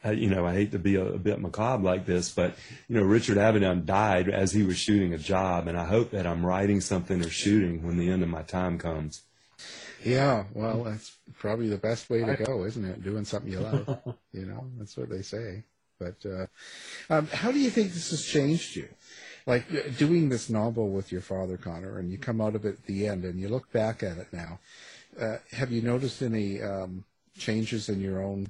[0.06, 2.56] uh, you know, I hate to be a, a, bit macabre like this, but
[2.88, 6.28] you know, Richard Avedon died as he was shooting a job, and I hope that
[6.28, 9.24] I'm writing something or shooting when the end of my time comes.
[10.04, 13.04] Yeah, well, that's probably the best way to go, isn't it?
[13.04, 14.16] Doing something you love.
[14.32, 15.64] you know, that's what they say.
[16.00, 16.48] But uh,
[17.10, 18.90] um, how do you think this has changed you?
[19.46, 22.86] Like doing this novel with your father, Connor, and you come out of it at
[22.86, 24.60] the end, and you look back at it now.
[25.20, 27.06] Uh, have you noticed any um,
[27.38, 28.48] changes in your own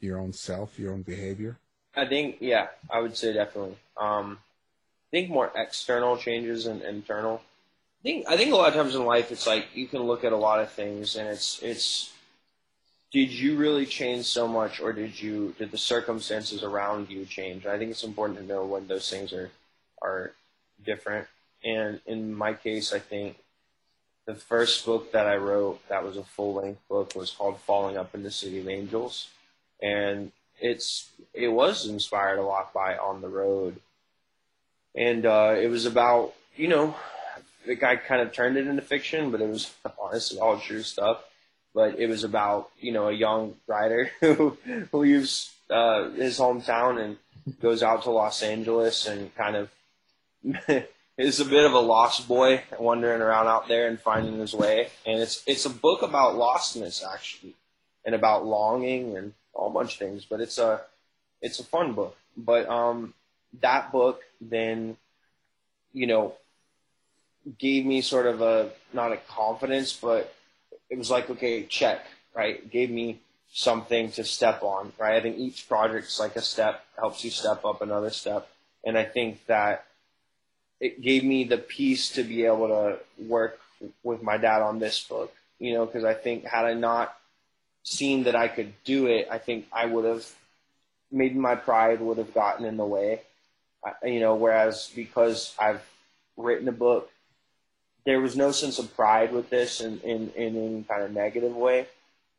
[0.00, 1.58] your own self, your own behavior?
[1.94, 3.76] I think, yeah, I would say definitely.
[3.96, 4.38] Um,
[5.08, 7.42] I think more external changes and internal.
[8.00, 10.24] I think I think a lot of times in life, it's like you can look
[10.24, 12.12] at a lot of things, and it's it's.
[13.12, 17.66] Did you really change so much, or did you did the circumstances around you change?
[17.66, 19.50] I think it's important to know when those things are
[20.00, 20.32] are
[20.84, 21.26] different.
[21.64, 23.36] And in my case, I think
[24.26, 27.96] the first book that I wrote that was a full length book was called Falling
[27.96, 29.28] Up in the City of Angels.
[29.82, 33.76] And it's it was inspired a lot by On the Road.
[34.94, 36.94] And uh, it was about, you know,
[37.66, 41.24] the guy kind of turned it into fiction, but it was honestly all true stuff.
[41.74, 44.56] But it was about, you know, a young writer who,
[44.90, 47.16] who leaves uh, his hometown and
[47.60, 49.70] goes out to Los Angeles and kind of
[51.18, 54.88] is a bit of a lost boy wandering around out there and finding his way.
[55.06, 57.54] And it's it's a book about lostness actually,
[58.04, 60.24] and about longing and a whole bunch of things.
[60.24, 60.80] But it's a
[61.40, 62.16] it's a fun book.
[62.36, 63.14] But um,
[63.60, 64.96] that book then,
[65.92, 66.34] you know,
[67.58, 70.34] gave me sort of a not a confidence, but
[70.90, 72.56] it was like okay, check, right?
[72.56, 73.20] It gave me
[73.52, 75.14] something to step on, right?
[75.16, 78.48] I think each project's like a step, helps you step up another step,
[78.84, 79.86] and I think that
[80.80, 83.60] it gave me the peace to be able to work
[84.02, 87.14] with my dad on this book, you know, because I think had I not
[87.82, 90.26] seen that I could do it, I think I would have,
[91.12, 93.20] maybe my pride would have gotten in the way,
[94.02, 95.82] you know, whereas because I've
[96.36, 97.10] written a book,
[98.04, 101.54] there was no sense of pride with this in, in, in any kind of negative
[101.54, 101.86] way.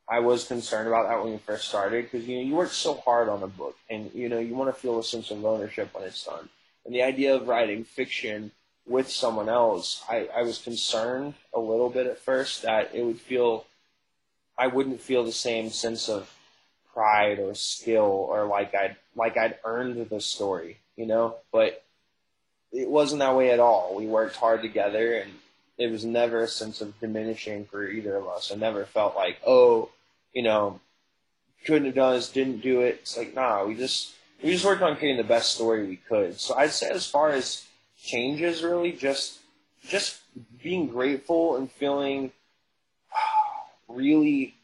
[0.08, 2.94] I was concerned about that when we first started because, you know, you work so
[2.94, 5.94] hard on a book and, you know, you want to feel a sense of ownership
[5.94, 6.48] when it's done.
[6.84, 8.50] And the idea of writing fiction
[8.86, 13.20] with someone else, I, I was concerned a little bit at first that it would
[13.20, 13.64] feel,
[14.58, 16.34] I wouldn't feel the same sense of
[16.92, 21.84] pride or skill or like I'd, like I'd earned the story, you know, but
[22.72, 23.94] it wasn't that way at all.
[23.94, 25.30] We worked hard together and
[25.78, 28.52] it was never a sense of diminishing for either of us.
[28.52, 29.90] I never felt like, oh,
[30.32, 30.80] you know,
[31.64, 33.00] couldn't have done this, didn't do it.
[33.02, 34.12] It's like, nah, we just,
[34.42, 36.38] we just worked on creating the best story we could.
[36.38, 37.64] So I'd say as far as
[38.02, 39.38] changes, really, just
[39.86, 40.20] just
[40.62, 42.32] being grateful and feeling
[43.88, 44.54] really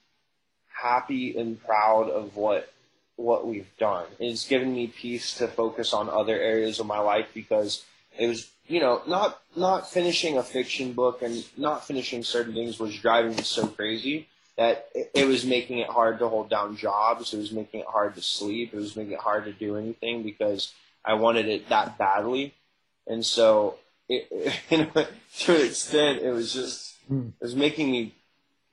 [0.82, 2.72] happy and proud of what
[3.16, 4.06] what we've done.
[4.20, 7.84] It's given me peace to focus on other areas of my life because
[8.16, 12.78] it was, you know, not not finishing a fiction book and not finishing certain things
[12.78, 17.32] was driving me so crazy that it, was making it hard to hold down jobs.
[17.32, 18.74] It was making it hard to sleep.
[18.74, 20.72] It was making it hard to do anything because
[21.04, 22.54] I wanted it that badly.
[23.06, 23.76] And so,
[24.08, 24.26] it,
[24.70, 25.08] it,
[25.38, 28.14] to an extent, it was just it was making me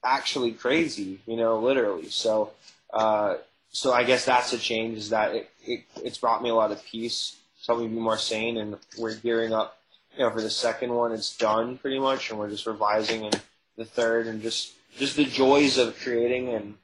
[0.03, 2.09] actually crazy, you know, literally.
[2.09, 2.51] So,
[2.91, 3.35] uh,
[3.71, 6.71] so I guess that's a change is that it, it it's brought me a lot
[6.71, 7.37] of peace.
[7.67, 9.77] Helped me be more sane, and we're gearing up.
[10.17, 13.41] You know, for the second one, it's done pretty much, and we're just revising and
[13.77, 16.75] the third, and just just the joys of creating and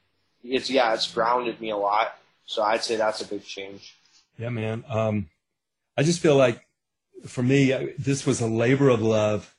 [0.44, 2.16] it's yeah, it's grounded me a lot.
[2.46, 3.96] So I'd say that's a big change.
[4.38, 4.84] Yeah, man.
[4.90, 5.30] Um,
[5.98, 6.66] I just feel like
[7.26, 9.56] for me, this was a labor of love.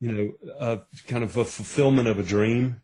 [0.00, 0.76] You know, uh,
[1.08, 2.82] kind of a fulfillment of a dream.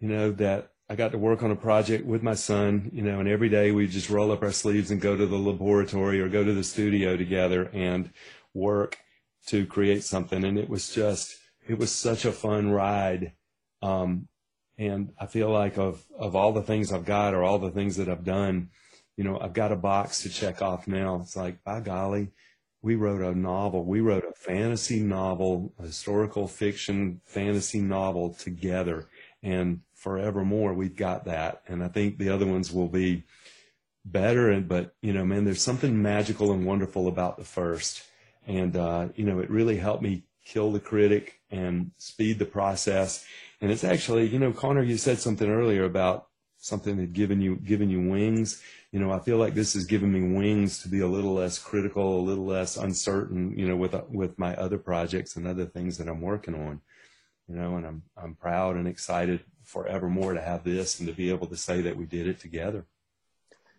[0.00, 2.90] You know that I got to work on a project with my son.
[2.92, 5.38] You know, and every day we just roll up our sleeves and go to the
[5.38, 8.10] laboratory or go to the studio together and
[8.52, 8.98] work
[9.46, 10.44] to create something.
[10.44, 11.36] And it was just,
[11.66, 13.32] it was such a fun ride
[13.82, 14.28] um,
[14.78, 17.96] and I feel like of, of all the things I've got or all the things
[17.96, 18.70] that I've done,
[19.16, 21.20] you know, I've got a box to check off now.
[21.22, 22.30] It's like, by golly,
[22.80, 23.84] we wrote a novel.
[23.84, 29.08] We wrote a fantasy novel, a historical fiction fantasy novel together.
[29.42, 31.62] and forevermore we've got that.
[31.68, 33.24] And I think the other ones will be
[34.04, 34.50] better.
[34.50, 38.02] And but you know, man, there's something magical and wonderful about the first,
[38.46, 43.24] and uh, you know, it really helped me kill the critic and speed the process.
[43.60, 46.26] And it's actually, you know, Connor, you said something earlier about
[46.58, 48.62] something that given you given you wings.
[48.90, 51.58] You know, I feel like this has given me wings to be a little less
[51.58, 53.56] critical, a little less uncertain.
[53.56, 56.80] You know, with with my other projects and other things that I'm working on.
[57.48, 61.30] You know, and I'm I'm proud and excited forevermore to have this and to be
[61.30, 62.84] able to say that we did it together.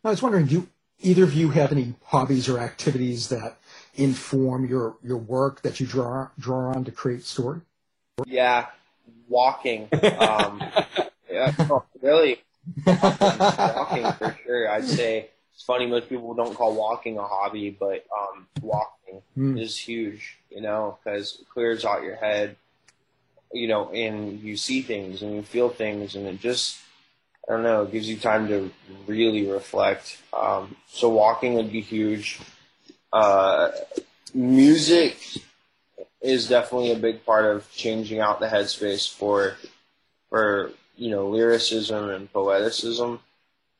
[0.04, 0.68] I was wondering, do
[1.02, 3.58] either of you have any hobbies or activities that
[3.96, 7.62] inform your your work that you draw draw on to create story?
[8.26, 8.68] Yeah,
[9.28, 9.90] walking.
[10.18, 10.62] Um,
[11.32, 11.52] yeah,
[12.02, 12.42] really,
[12.86, 14.70] walking for sure.
[14.70, 19.58] I'd say it's funny most people don't call walking a hobby, but um, walking Hmm.
[19.58, 20.38] is huge.
[20.50, 22.56] You know, because it clears out your head.
[23.52, 26.78] You know, and you see things and you feel things, and it just
[27.48, 28.72] I don't know, it gives you time to
[29.06, 30.18] really reflect.
[30.32, 32.40] Um, so walking would be huge.
[33.14, 33.70] Uh,
[34.34, 35.18] music
[36.20, 39.56] is definitely a big part of changing out the headspace for
[40.30, 43.20] for you know lyricism and poeticism.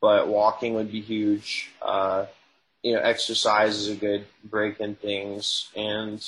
[0.00, 1.72] But walking would be huge.
[1.82, 2.26] Uh,
[2.82, 6.22] you know, exercise is a good break in things, and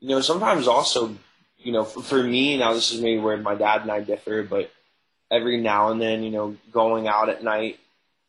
[0.00, 1.14] you know sometimes also,
[1.58, 4.42] you know, for, for me now this is maybe where my dad and I differ,
[4.42, 4.72] but
[5.30, 7.78] every now and then, you know, going out at night,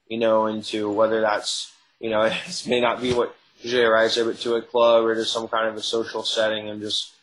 [0.08, 3.36] you know, into whether that's, you know, it may not be what
[3.66, 6.82] usually arrives but to a club or to some kind of a social setting and
[6.82, 7.14] just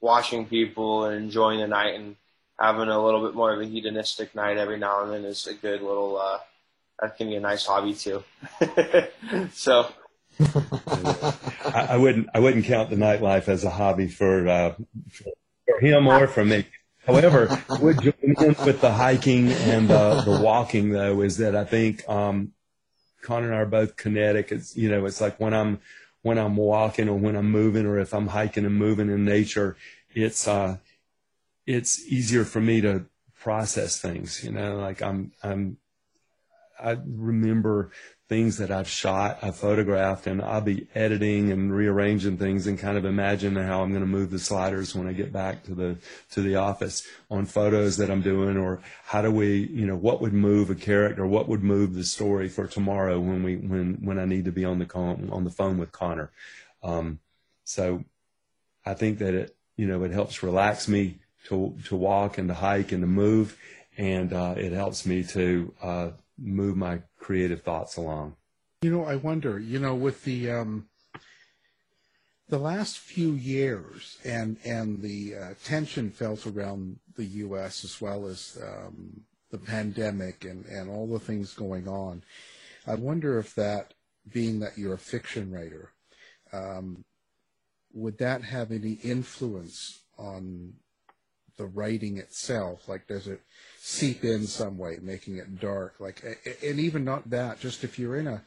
[0.00, 2.16] watching people and enjoying the night and
[2.58, 5.54] having a little bit more of a hedonistic night every now and then is a
[5.54, 6.38] good little, uh,
[7.00, 8.24] that can be a nice hobby too.
[9.52, 9.92] so,
[10.40, 14.74] I, I wouldn't I wouldn't count the nightlife as a hobby for uh,
[15.12, 16.66] for him or for me.
[17.06, 21.64] However, would join in with the hiking and uh, the walking though is that I
[21.64, 22.52] think um,
[23.22, 24.52] Connor and I are both kinetic.
[24.52, 25.80] It's you know it's like when I'm
[26.22, 29.76] when I'm walking or when I'm moving or if I'm hiking and moving in nature,
[30.14, 30.78] it's uh
[31.66, 33.06] it's easier for me to
[33.38, 34.42] process things.
[34.44, 35.78] You know, like I'm I'm
[36.82, 37.92] I remember
[38.32, 42.96] things that I've shot, I've photographed, and I'll be editing and rearranging things and kind
[42.96, 45.98] of imagine how I'm going to move the sliders when I get back to the
[46.30, 50.22] to the office on photos that I'm doing, or how do we, you know, what
[50.22, 54.18] would move a character, what would move the story for tomorrow when we when when
[54.18, 56.30] I need to be on the con- on the phone with Connor.
[56.82, 57.18] Um,
[57.64, 58.02] so
[58.86, 61.18] I think that it you know it helps relax me
[61.48, 63.58] to to walk and to hike and to move,
[63.98, 68.36] and uh, it helps me to uh, move my creative thoughts along.
[68.82, 70.88] You know, I wonder, you know, with the um,
[72.48, 77.84] the last few years and and the uh, tension felt around the U.S.
[77.84, 82.24] as well as um, the pandemic and and all the things going on,
[82.86, 83.94] I wonder if that,
[84.30, 85.92] being that you're a fiction writer,
[86.52, 87.04] um,
[87.94, 90.74] would that have any influence on
[91.56, 92.88] the writing itself?
[92.88, 93.42] Like, does it
[93.84, 95.96] seep in some way, making it dark?
[95.98, 96.22] Like,
[96.62, 98.42] and even not that, just if you're in a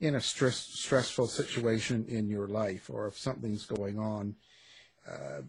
[0.00, 4.36] in a stress stressful situation in your life, or if something's going on,
[5.08, 5.42] uh,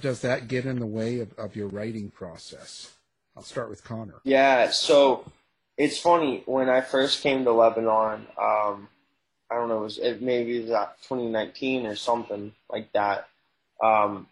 [0.00, 2.92] does that get in the way of, of your writing process?
[3.36, 4.20] I'll start with Connor.
[4.24, 5.30] Yeah, so
[5.76, 8.26] it's funny when I first came to Lebanon.
[8.40, 8.88] Um,
[9.50, 13.28] I don't know, it was it maybe it was 2019 or something like that.
[13.82, 14.28] Um,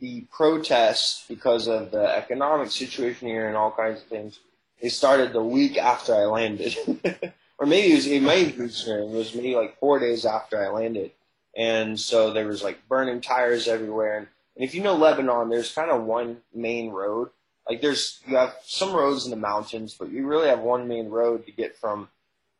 [0.00, 4.38] the protests because of the economic situation here and all kinds of things.
[4.80, 6.76] They started the week after I landed,
[7.58, 9.00] or maybe it was it might be sooner.
[9.00, 11.12] It was maybe like four days after I landed,
[11.56, 14.18] and so there was like burning tires everywhere.
[14.18, 17.30] And, and if you know Lebanon, there's kind of one main road.
[17.66, 21.08] Like there's you have some roads in the mountains, but you really have one main
[21.08, 22.08] road to get from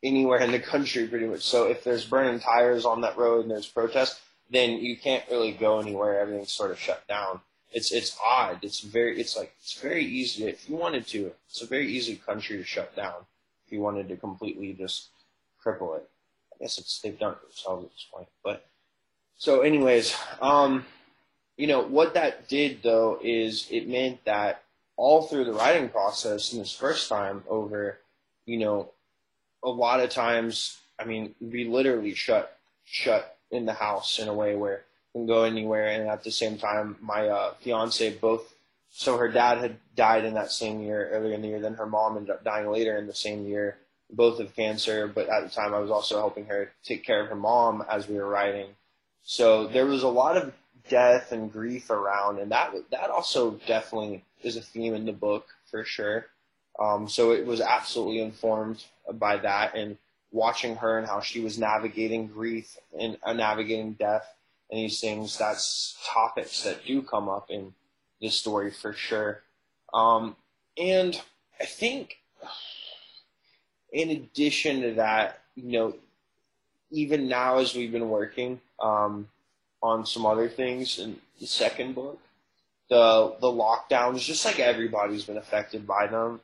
[0.03, 1.43] anywhere in the country pretty much.
[1.43, 4.21] So if there's burning tires on that road and there's protests,
[4.51, 6.21] then you can't really go anywhere.
[6.21, 7.41] Everything's sort of shut down.
[7.73, 8.61] It's it's odd.
[8.63, 11.33] It's very it's like it's very easy if you wanted to.
[11.49, 13.27] It's a very easy country to shut down
[13.67, 15.09] if you wanted to completely just
[15.65, 16.09] cripple it.
[16.55, 18.29] I guess it's they've done it themselves at this point.
[18.45, 18.67] But
[19.37, 20.87] so anyways, um,
[21.57, 24.63] you know what that did though is it meant that
[24.97, 27.99] all through the writing process in this first time over,
[28.47, 28.91] you know,
[29.63, 34.35] a lot of times, I mean, we literally shut shut in the house in a
[34.35, 34.85] way where
[35.15, 38.55] we can go anywhere, and at the same time, my uh, fiance both.
[38.91, 41.61] So her dad had died in that same year, earlier in the year.
[41.61, 43.77] Then her mom ended up dying later in the same year,
[44.11, 45.07] both of cancer.
[45.07, 48.09] But at the time, I was also helping her take care of her mom as
[48.09, 48.69] we were writing.
[49.23, 50.55] So there was a lot of
[50.89, 55.47] death and grief around, and that that also definitely is a theme in the book
[55.71, 56.27] for sure.
[56.79, 59.99] Um, so it was absolutely informed by that, and
[60.33, 64.35] watching her and how she was navigating grief and uh, navigating death
[64.71, 65.39] and these things.
[65.39, 67.75] That's topics that do come up in
[68.21, 69.43] this story for sure.
[69.95, 70.37] Um,
[70.77, 71.21] and
[71.61, 72.19] I think,
[73.93, 75.95] in addition to that, you know,
[76.91, 79.29] even now as we've been working um,
[79.83, 82.21] on some other things in the second book,
[82.89, 86.41] the the lockdowns, just like everybody's been affected by them.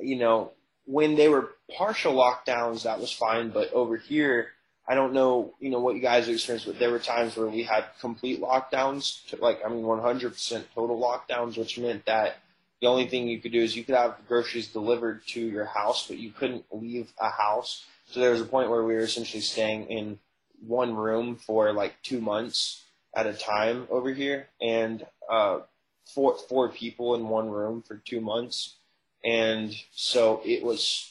[0.00, 0.52] You know,
[0.86, 4.48] when they were partial lockdowns, that was fine, but over here,
[4.86, 7.62] I don't know, you know, what you guys experienced, but there were times where we
[7.62, 12.36] had complete lockdowns, to, like I mean, 100% total lockdowns, which meant that
[12.80, 16.06] the only thing you could do is you could have groceries delivered to your house,
[16.06, 17.86] but you couldn't leave a house.
[18.10, 20.18] So there was a point where we were essentially staying in
[20.66, 22.84] one room for like two months
[23.16, 25.60] at a time over here, and uh,
[26.04, 28.76] four four people in one room for two months,
[29.24, 31.10] and so it was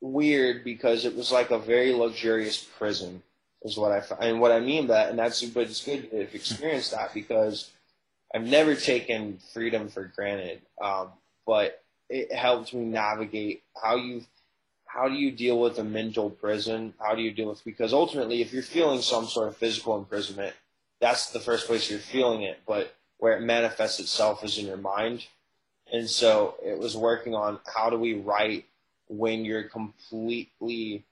[0.00, 3.22] weird because it was like a very luxurious prison,
[3.62, 4.26] is what I.
[4.26, 7.14] And what I mean by that, and that's but it's good to have experienced that
[7.14, 7.70] because
[8.34, 11.08] I've never taken freedom for granted, um,
[11.46, 14.22] but it helped me navigate how you
[14.84, 16.92] how do you deal with a mental prison?
[16.98, 20.54] How do you deal with because ultimately, if you're feeling some sort of physical imprisonment,
[21.00, 24.76] that's the first place you're feeling it, but where it manifests itself is in your
[24.76, 25.24] mind.
[25.92, 28.64] And so it was working on how do we write
[29.08, 31.04] when you're completely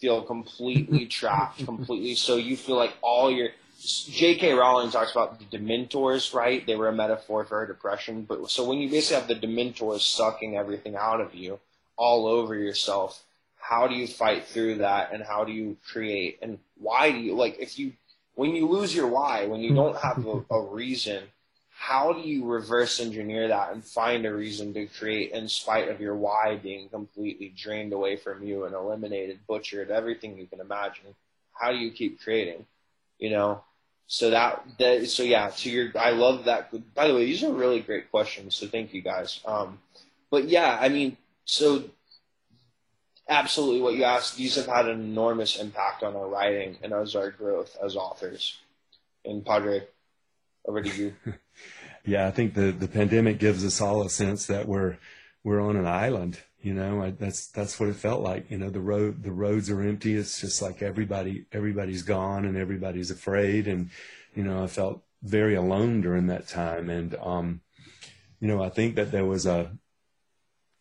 [0.00, 2.14] feel completely trapped, completely.
[2.14, 3.50] So you feel like all your
[3.82, 4.54] J.K.
[4.54, 6.66] Rowling talks about the Dementors, right?
[6.66, 8.24] They were a metaphor for her depression.
[8.28, 11.60] But so when you basically have the Dementors sucking everything out of you,
[11.96, 13.22] all over yourself,
[13.58, 17.34] how do you fight through that, and how do you create, and why do you
[17.34, 17.92] like if you
[18.34, 21.24] when you lose your why, when you don't have a, a reason
[21.80, 25.98] how do you reverse engineer that and find a reason to create in spite of
[25.98, 31.14] your why being completely drained away from you and eliminated, butchered, everything you can imagine?
[31.54, 32.66] How do you keep creating?
[33.18, 33.64] You know?
[34.08, 37.50] So that, that so yeah, to your I love that by the way, these are
[37.50, 39.40] really great questions, so thank you guys.
[39.46, 39.78] Um
[40.30, 41.16] but yeah, I mean,
[41.46, 41.84] so
[43.26, 47.16] absolutely what you asked, these have had an enormous impact on our writing and as
[47.16, 48.58] our growth as authors.
[49.24, 49.86] And Padre,
[50.66, 51.14] over to you.
[52.04, 54.98] yeah, I think the the pandemic gives us all a sense that we're
[55.44, 56.40] we're on an island.
[56.62, 58.50] You know, I, that's that's what it felt like.
[58.50, 60.14] You know, the road the roads are empty.
[60.14, 63.66] It's just like everybody everybody's gone and everybody's afraid.
[63.66, 63.90] And
[64.34, 66.90] you know, I felt very alone during that time.
[66.90, 67.60] And um,
[68.40, 69.72] you know, I think that there was a,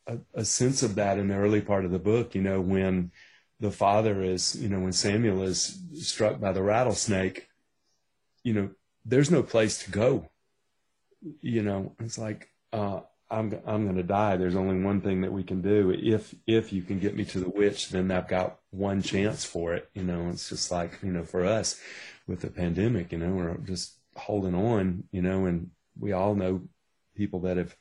[0.08, 2.36] a a sense of that in the early part of the book.
[2.36, 3.12] You know, when
[3.60, 7.48] the father is, you know, when Samuel is struck by the rattlesnake,
[8.44, 8.70] you know,
[9.06, 10.30] there's no place to go.
[11.42, 14.38] You know, it's like uh, I'm I'm going to die.
[14.38, 15.92] There's only one thing that we can do.
[15.92, 19.74] If if you can get me to the witch, then I've got one chance for
[19.74, 19.90] it.
[19.94, 21.80] You know, it's just like you know for us
[22.28, 23.12] with the pandemic.
[23.12, 25.04] You know, we're just holding on.
[25.12, 26.62] You know, and we all know
[27.16, 27.76] people that have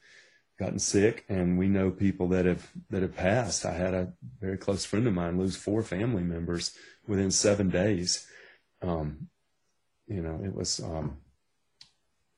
[0.59, 3.65] gotten sick and we know people that have that have passed.
[3.65, 8.27] I had a very close friend of mine lose four family members within seven days.
[8.83, 9.29] Um,
[10.09, 11.19] you know, it was, um,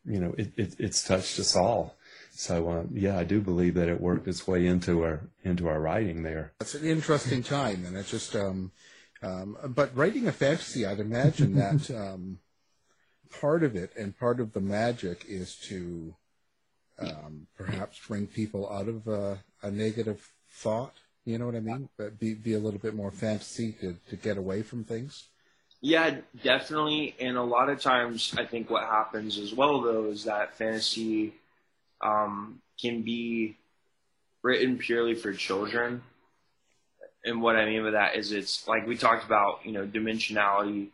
[0.04, 1.96] you know, it, it, it's touched us all.
[2.32, 5.80] So uh, yeah, I do believe that it worked its way into our into our
[5.80, 6.52] writing there.
[6.60, 8.34] It's an interesting time, and it's just.
[8.34, 8.72] Um,
[9.22, 12.38] um, but writing a fantasy, I'd imagine that um,
[13.28, 16.14] part of it and part of the magic is to
[16.98, 20.94] um, perhaps bring people out of a, a, negative thought.
[21.24, 21.88] You know what I mean?
[21.96, 25.28] But be be a little bit more fantasy to, to get away from things.
[25.80, 27.14] Yeah, definitely.
[27.18, 31.32] And a lot of times, I think what happens as well, though, is that fantasy
[32.02, 33.56] um, can be
[34.42, 36.02] written purely for children.
[37.24, 40.88] And what I mean by that is it's like we talked about, you know, dimensionality,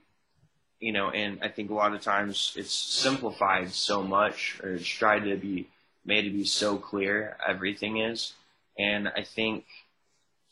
[0.80, 4.87] you know, and I think a lot of times it's simplified so much or it's
[4.87, 5.68] tried to be
[6.05, 8.34] made to be so clear, everything is.
[8.78, 9.64] And I think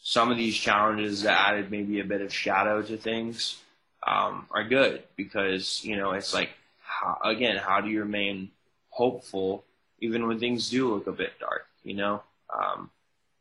[0.01, 3.59] some of these challenges that added maybe a bit of shadow to things
[4.07, 6.51] um, are good because you know it's like
[6.83, 8.51] how, again how do you remain
[8.91, 9.65] hopeful
[10.01, 12.23] even when things do look a bit dark you know?
[12.53, 12.91] Um,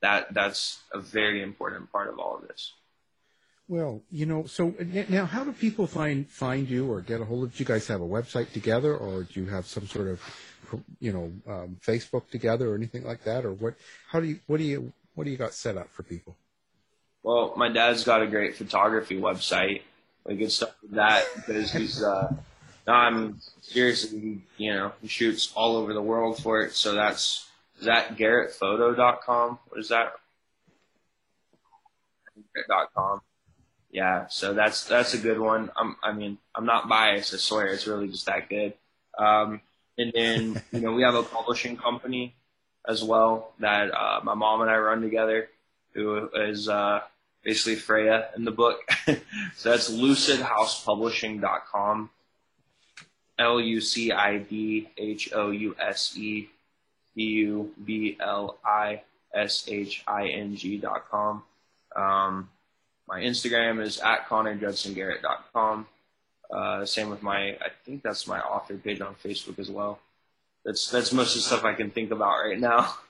[0.02, 2.74] that that's a very important part of all of this.
[3.70, 4.76] Well you know so
[5.10, 8.02] now how do people find find you or get a hold of you guys have
[8.02, 10.22] a website together or do you have some sort of
[11.00, 13.46] you know um, facebook together or anything like that?
[13.46, 13.76] Or what
[14.12, 16.36] how do you what do you what do you got set up for people?
[17.24, 19.84] Well my dad's got a great photography website
[20.26, 22.34] we get stuff with that because he's uh,
[22.88, 26.74] I'm seriously, you know, he shoots all over the world for it.
[26.74, 27.48] So that's
[27.80, 29.60] is that GarrettPhoto.com?
[29.70, 30.14] What is that?
[32.54, 33.22] Garrett.com.
[33.92, 35.70] Yeah, so that's that's a good one.
[35.78, 37.34] I'm, I mean, I'm not biased.
[37.34, 38.74] I swear, it's really just that good.
[39.18, 39.62] Um,
[39.98, 42.36] and then you know we have a publishing company
[42.88, 45.50] as well that uh, my mom and I run together,
[45.94, 47.02] who is uh,
[47.44, 48.80] basically Freya in the book.
[49.56, 52.10] so that's lucidhousepublishing.com.
[53.40, 56.50] L U C I D H O U S E
[57.16, 59.02] B U B L I
[59.34, 61.08] S H I N G dot.
[61.96, 62.50] Um,
[63.08, 65.88] my Instagram is at ConnorJudsonGarrett.com.
[66.54, 70.00] Uh, same with my, I think that's my author page on Facebook as well.
[70.64, 72.96] That's that's most of the stuff I can think about right now.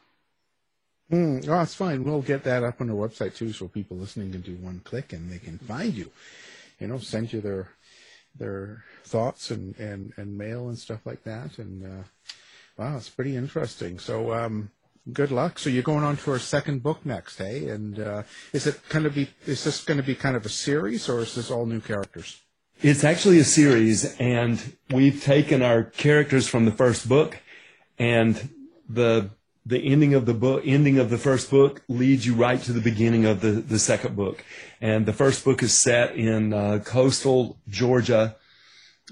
[1.13, 2.03] Mm, oh, that's fine.
[2.03, 5.13] We'll get that up on our website too, so people listening can do one click
[5.13, 6.09] and they can find you.
[6.79, 7.69] You know, send you their
[8.37, 11.59] their thoughts and and and mail and stuff like that.
[11.59, 12.03] And uh,
[12.77, 13.99] wow, it's pretty interesting.
[13.99, 14.33] So.
[14.33, 14.71] um
[15.11, 15.59] good luck.
[15.59, 17.67] So you're going on to our second book next, hey?
[17.67, 19.29] And uh, is it going to be?
[19.45, 22.39] Is this going to be kind of a series, or is this all new characters?
[22.81, 27.37] It's actually a series, and we've taken our characters from the first book,
[27.99, 28.49] and
[28.87, 29.29] the
[29.65, 32.81] the ending of the book, ending of the first book, leads you right to the
[32.81, 34.43] beginning of the the second book.
[34.81, 38.35] And the first book is set in uh, coastal Georgia,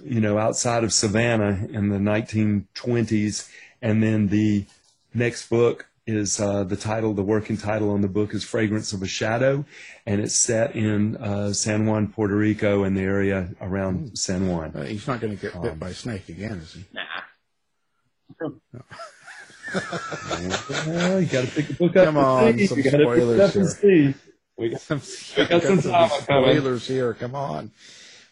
[0.03, 3.49] you know, outside of Savannah in the 1920s,
[3.81, 4.65] and then the
[5.13, 9.01] next book is uh, the title, the working title on the book is Fragrance of
[9.01, 9.65] a Shadow,
[10.05, 14.17] and it's set in uh, San Juan, Puerto Rico, and the area around.
[14.17, 14.71] San Juan.
[14.75, 16.85] Uh, he's not going to get um, by a snake again, is he?
[16.93, 17.01] Nah.
[18.73, 18.83] No.
[19.73, 22.05] well, you got to pick the book up.
[22.05, 22.67] Come on, see.
[22.67, 23.67] some spoilers here.
[23.67, 24.13] See.
[24.57, 25.01] We got some,
[25.37, 27.13] we got, got some spoilers here.
[27.13, 27.71] Come on,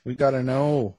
[0.06, 0.96] we got to know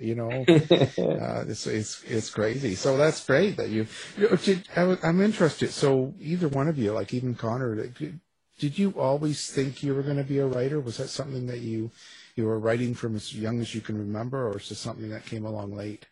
[0.00, 3.86] you know uh, it's it's it's crazy so that's great that you,
[4.18, 4.38] you
[4.76, 8.20] I, i'm interested so either one of you like even connor did,
[8.58, 11.60] did you always think you were going to be a writer was that something that
[11.60, 11.90] you
[12.34, 15.24] you were writing from as young as you can remember or is this something that
[15.24, 16.06] came along late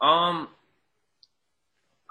[0.00, 0.48] um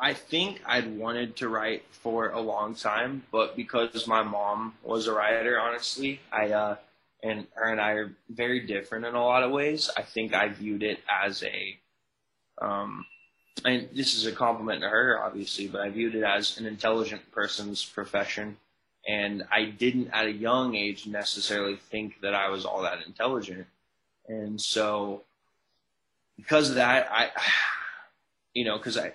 [0.03, 5.07] i think i'd wanted to write for a long time but because my mom was
[5.07, 6.75] a writer honestly i uh
[7.23, 9.89] and her and I are very different in a lot of ways.
[9.97, 11.79] I think I viewed it as a,
[12.61, 13.05] um,
[13.63, 17.31] and this is a compliment to her, obviously, but I viewed it as an intelligent
[17.31, 18.57] person's profession.
[19.07, 23.67] And I didn't at a young age necessarily think that I was all that intelligent.
[24.27, 25.23] And so
[26.35, 27.31] because of that, I,
[28.53, 29.13] you know, because I,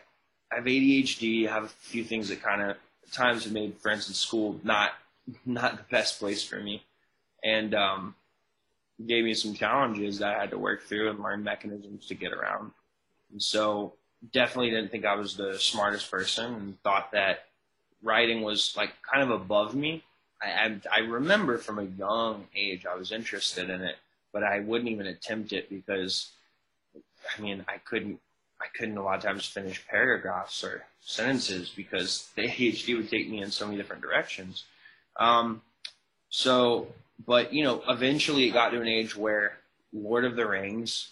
[0.50, 2.76] I have ADHD, I have a few things that kind of
[3.12, 4.92] times have made, for instance, school not
[5.44, 6.82] not the best place for me
[7.44, 8.14] and um,
[9.06, 12.32] gave me some challenges that I had to work through and learn mechanisms to get
[12.32, 12.72] around.
[13.30, 13.94] And so
[14.32, 17.44] definitely didn't think I was the smartest person and thought that
[18.02, 20.02] writing was like kind of above me.
[20.42, 23.96] I, I, I remember from a young age I was interested in it,
[24.32, 26.30] but I wouldn't even attempt it because,
[27.36, 28.20] I mean, I couldn't
[28.60, 33.28] I couldn't a lot of times finish paragraphs or sentences because the ADHD would take
[33.28, 34.64] me in so many different directions.
[35.16, 35.62] Um,
[36.30, 36.88] so
[37.26, 39.58] but you know, eventually it got to an age where
[39.92, 41.10] Lord of the Rings,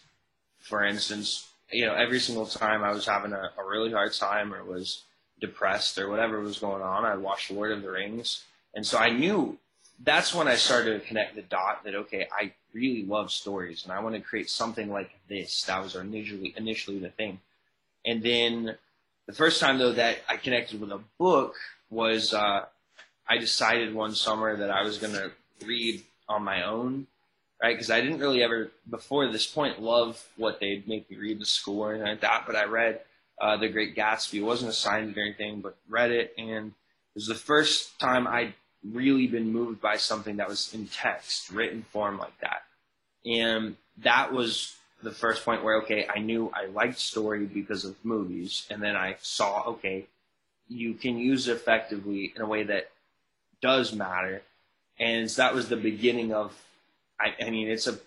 [0.58, 4.54] for instance, you know, every single time I was having a, a really hard time
[4.54, 5.02] or was
[5.40, 8.44] depressed or whatever was going on, I'd watch Lord of the Rings.
[8.74, 9.58] And so I knew
[10.04, 13.92] that's when I started to connect the dot that okay, I really love stories and
[13.92, 15.62] I want to create something like this.
[15.64, 17.40] That was initially initially the thing.
[18.04, 18.76] And then
[19.26, 21.54] the first time though that I connected with a book
[21.90, 22.66] was uh,
[23.28, 25.30] I decided one summer that I was gonna
[25.64, 27.06] read on my own,
[27.62, 27.74] right?
[27.74, 31.44] Because I didn't really ever, before this point, love what they'd make me read in
[31.44, 32.44] school or anything like that.
[32.46, 33.00] But I read
[33.40, 34.38] uh, The Great Gatsby.
[34.38, 36.34] It wasn't assigned or anything, but read it.
[36.38, 38.54] And it was the first time I'd
[38.84, 42.62] really been moved by something that was in text, written form like that.
[43.26, 47.96] And that was the first point where, okay, I knew I liked story because of
[48.04, 48.66] movies.
[48.70, 50.06] And then I saw, okay,
[50.68, 52.90] you can use it effectively in a way that
[53.60, 54.42] does matter
[54.98, 56.52] and so that was the beginning of.
[57.20, 57.98] I, I mean, it's a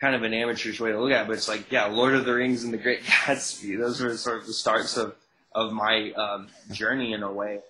[0.00, 2.24] kind of an amateurish way to look at it, but it's like, yeah, Lord of
[2.24, 3.78] the Rings and The Great Gatsby.
[3.78, 5.14] Those were sort of the starts of
[5.54, 7.60] of my um, journey in a way.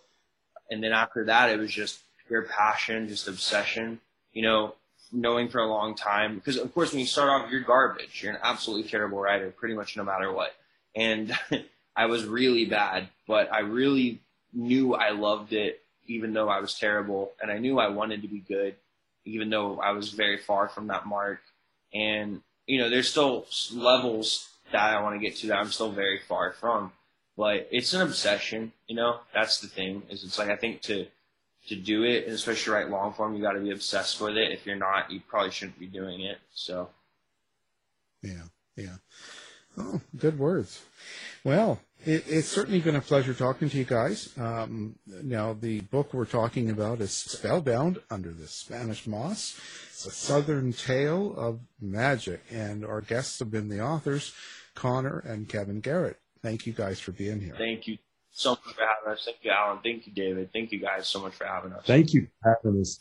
[0.71, 4.01] And then after that, it was just pure passion, just obsession.
[4.33, 4.75] You know,
[5.13, 8.23] knowing for a long time because of course when you start off, you're garbage.
[8.23, 10.55] You're an absolutely terrible writer, pretty much no matter what.
[10.95, 11.37] And
[11.97, 14.21] I was really bad, but I really
[14.53, 18.29] knew I loved it even though I was terrible, and I knew I wanted to
[18.29, 18.77] be good,
[19.25, 21.41] even though I was very far from that mark.
[21.93, 25.91] And you know, there's still levels that I want to get to that I'm still
[25.91, 26.93] very far from.
[27.37, 29.21] But it's an obsession, you know.
[29.35, 30.03] That's the thing.
[30.11, 31.07] Is it's like I think to
[31.69, 34.53] to do it, and especially write long form, you got to be obsessed with it.
[34.53, 36.39] If you're not, you probably shouldn't be doing it.
[36.55, 36.91] So.
[38.23, 38.45] Yeah,
[38.77, 38.97] yeah.
[39.79, 40.83] Oh, good words.
[41.45, 44.31] Well, it, it's certainly been a pleasure talking to you guys.
[44.39, 49.59] Um, now, the book we're talking about is Spellbound Under the Spanish Moss.
[49.91, 54.35] It's a southern tale of magic, and our guests have been the authors,
[54.75, 56.19] Connor and Kevin Garrett.
[56.43, 57.55] Thank you guys for being here.
[57.57, 57.99] Thank you
[58.37, 59.23] so much for having us.
[59.25, 59.79] Thank you, Alan.
[59.83, 60.51] Thank you, David.
[60.53, 61.85] Thank you guys so much for having us.
[61.87, 62.99] Thank you for having us.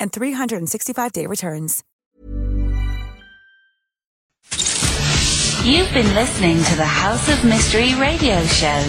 [0.00, 1.82] and 365-day returns.
[5.66, 8.80] You've been listening to the House of Mystery radio show.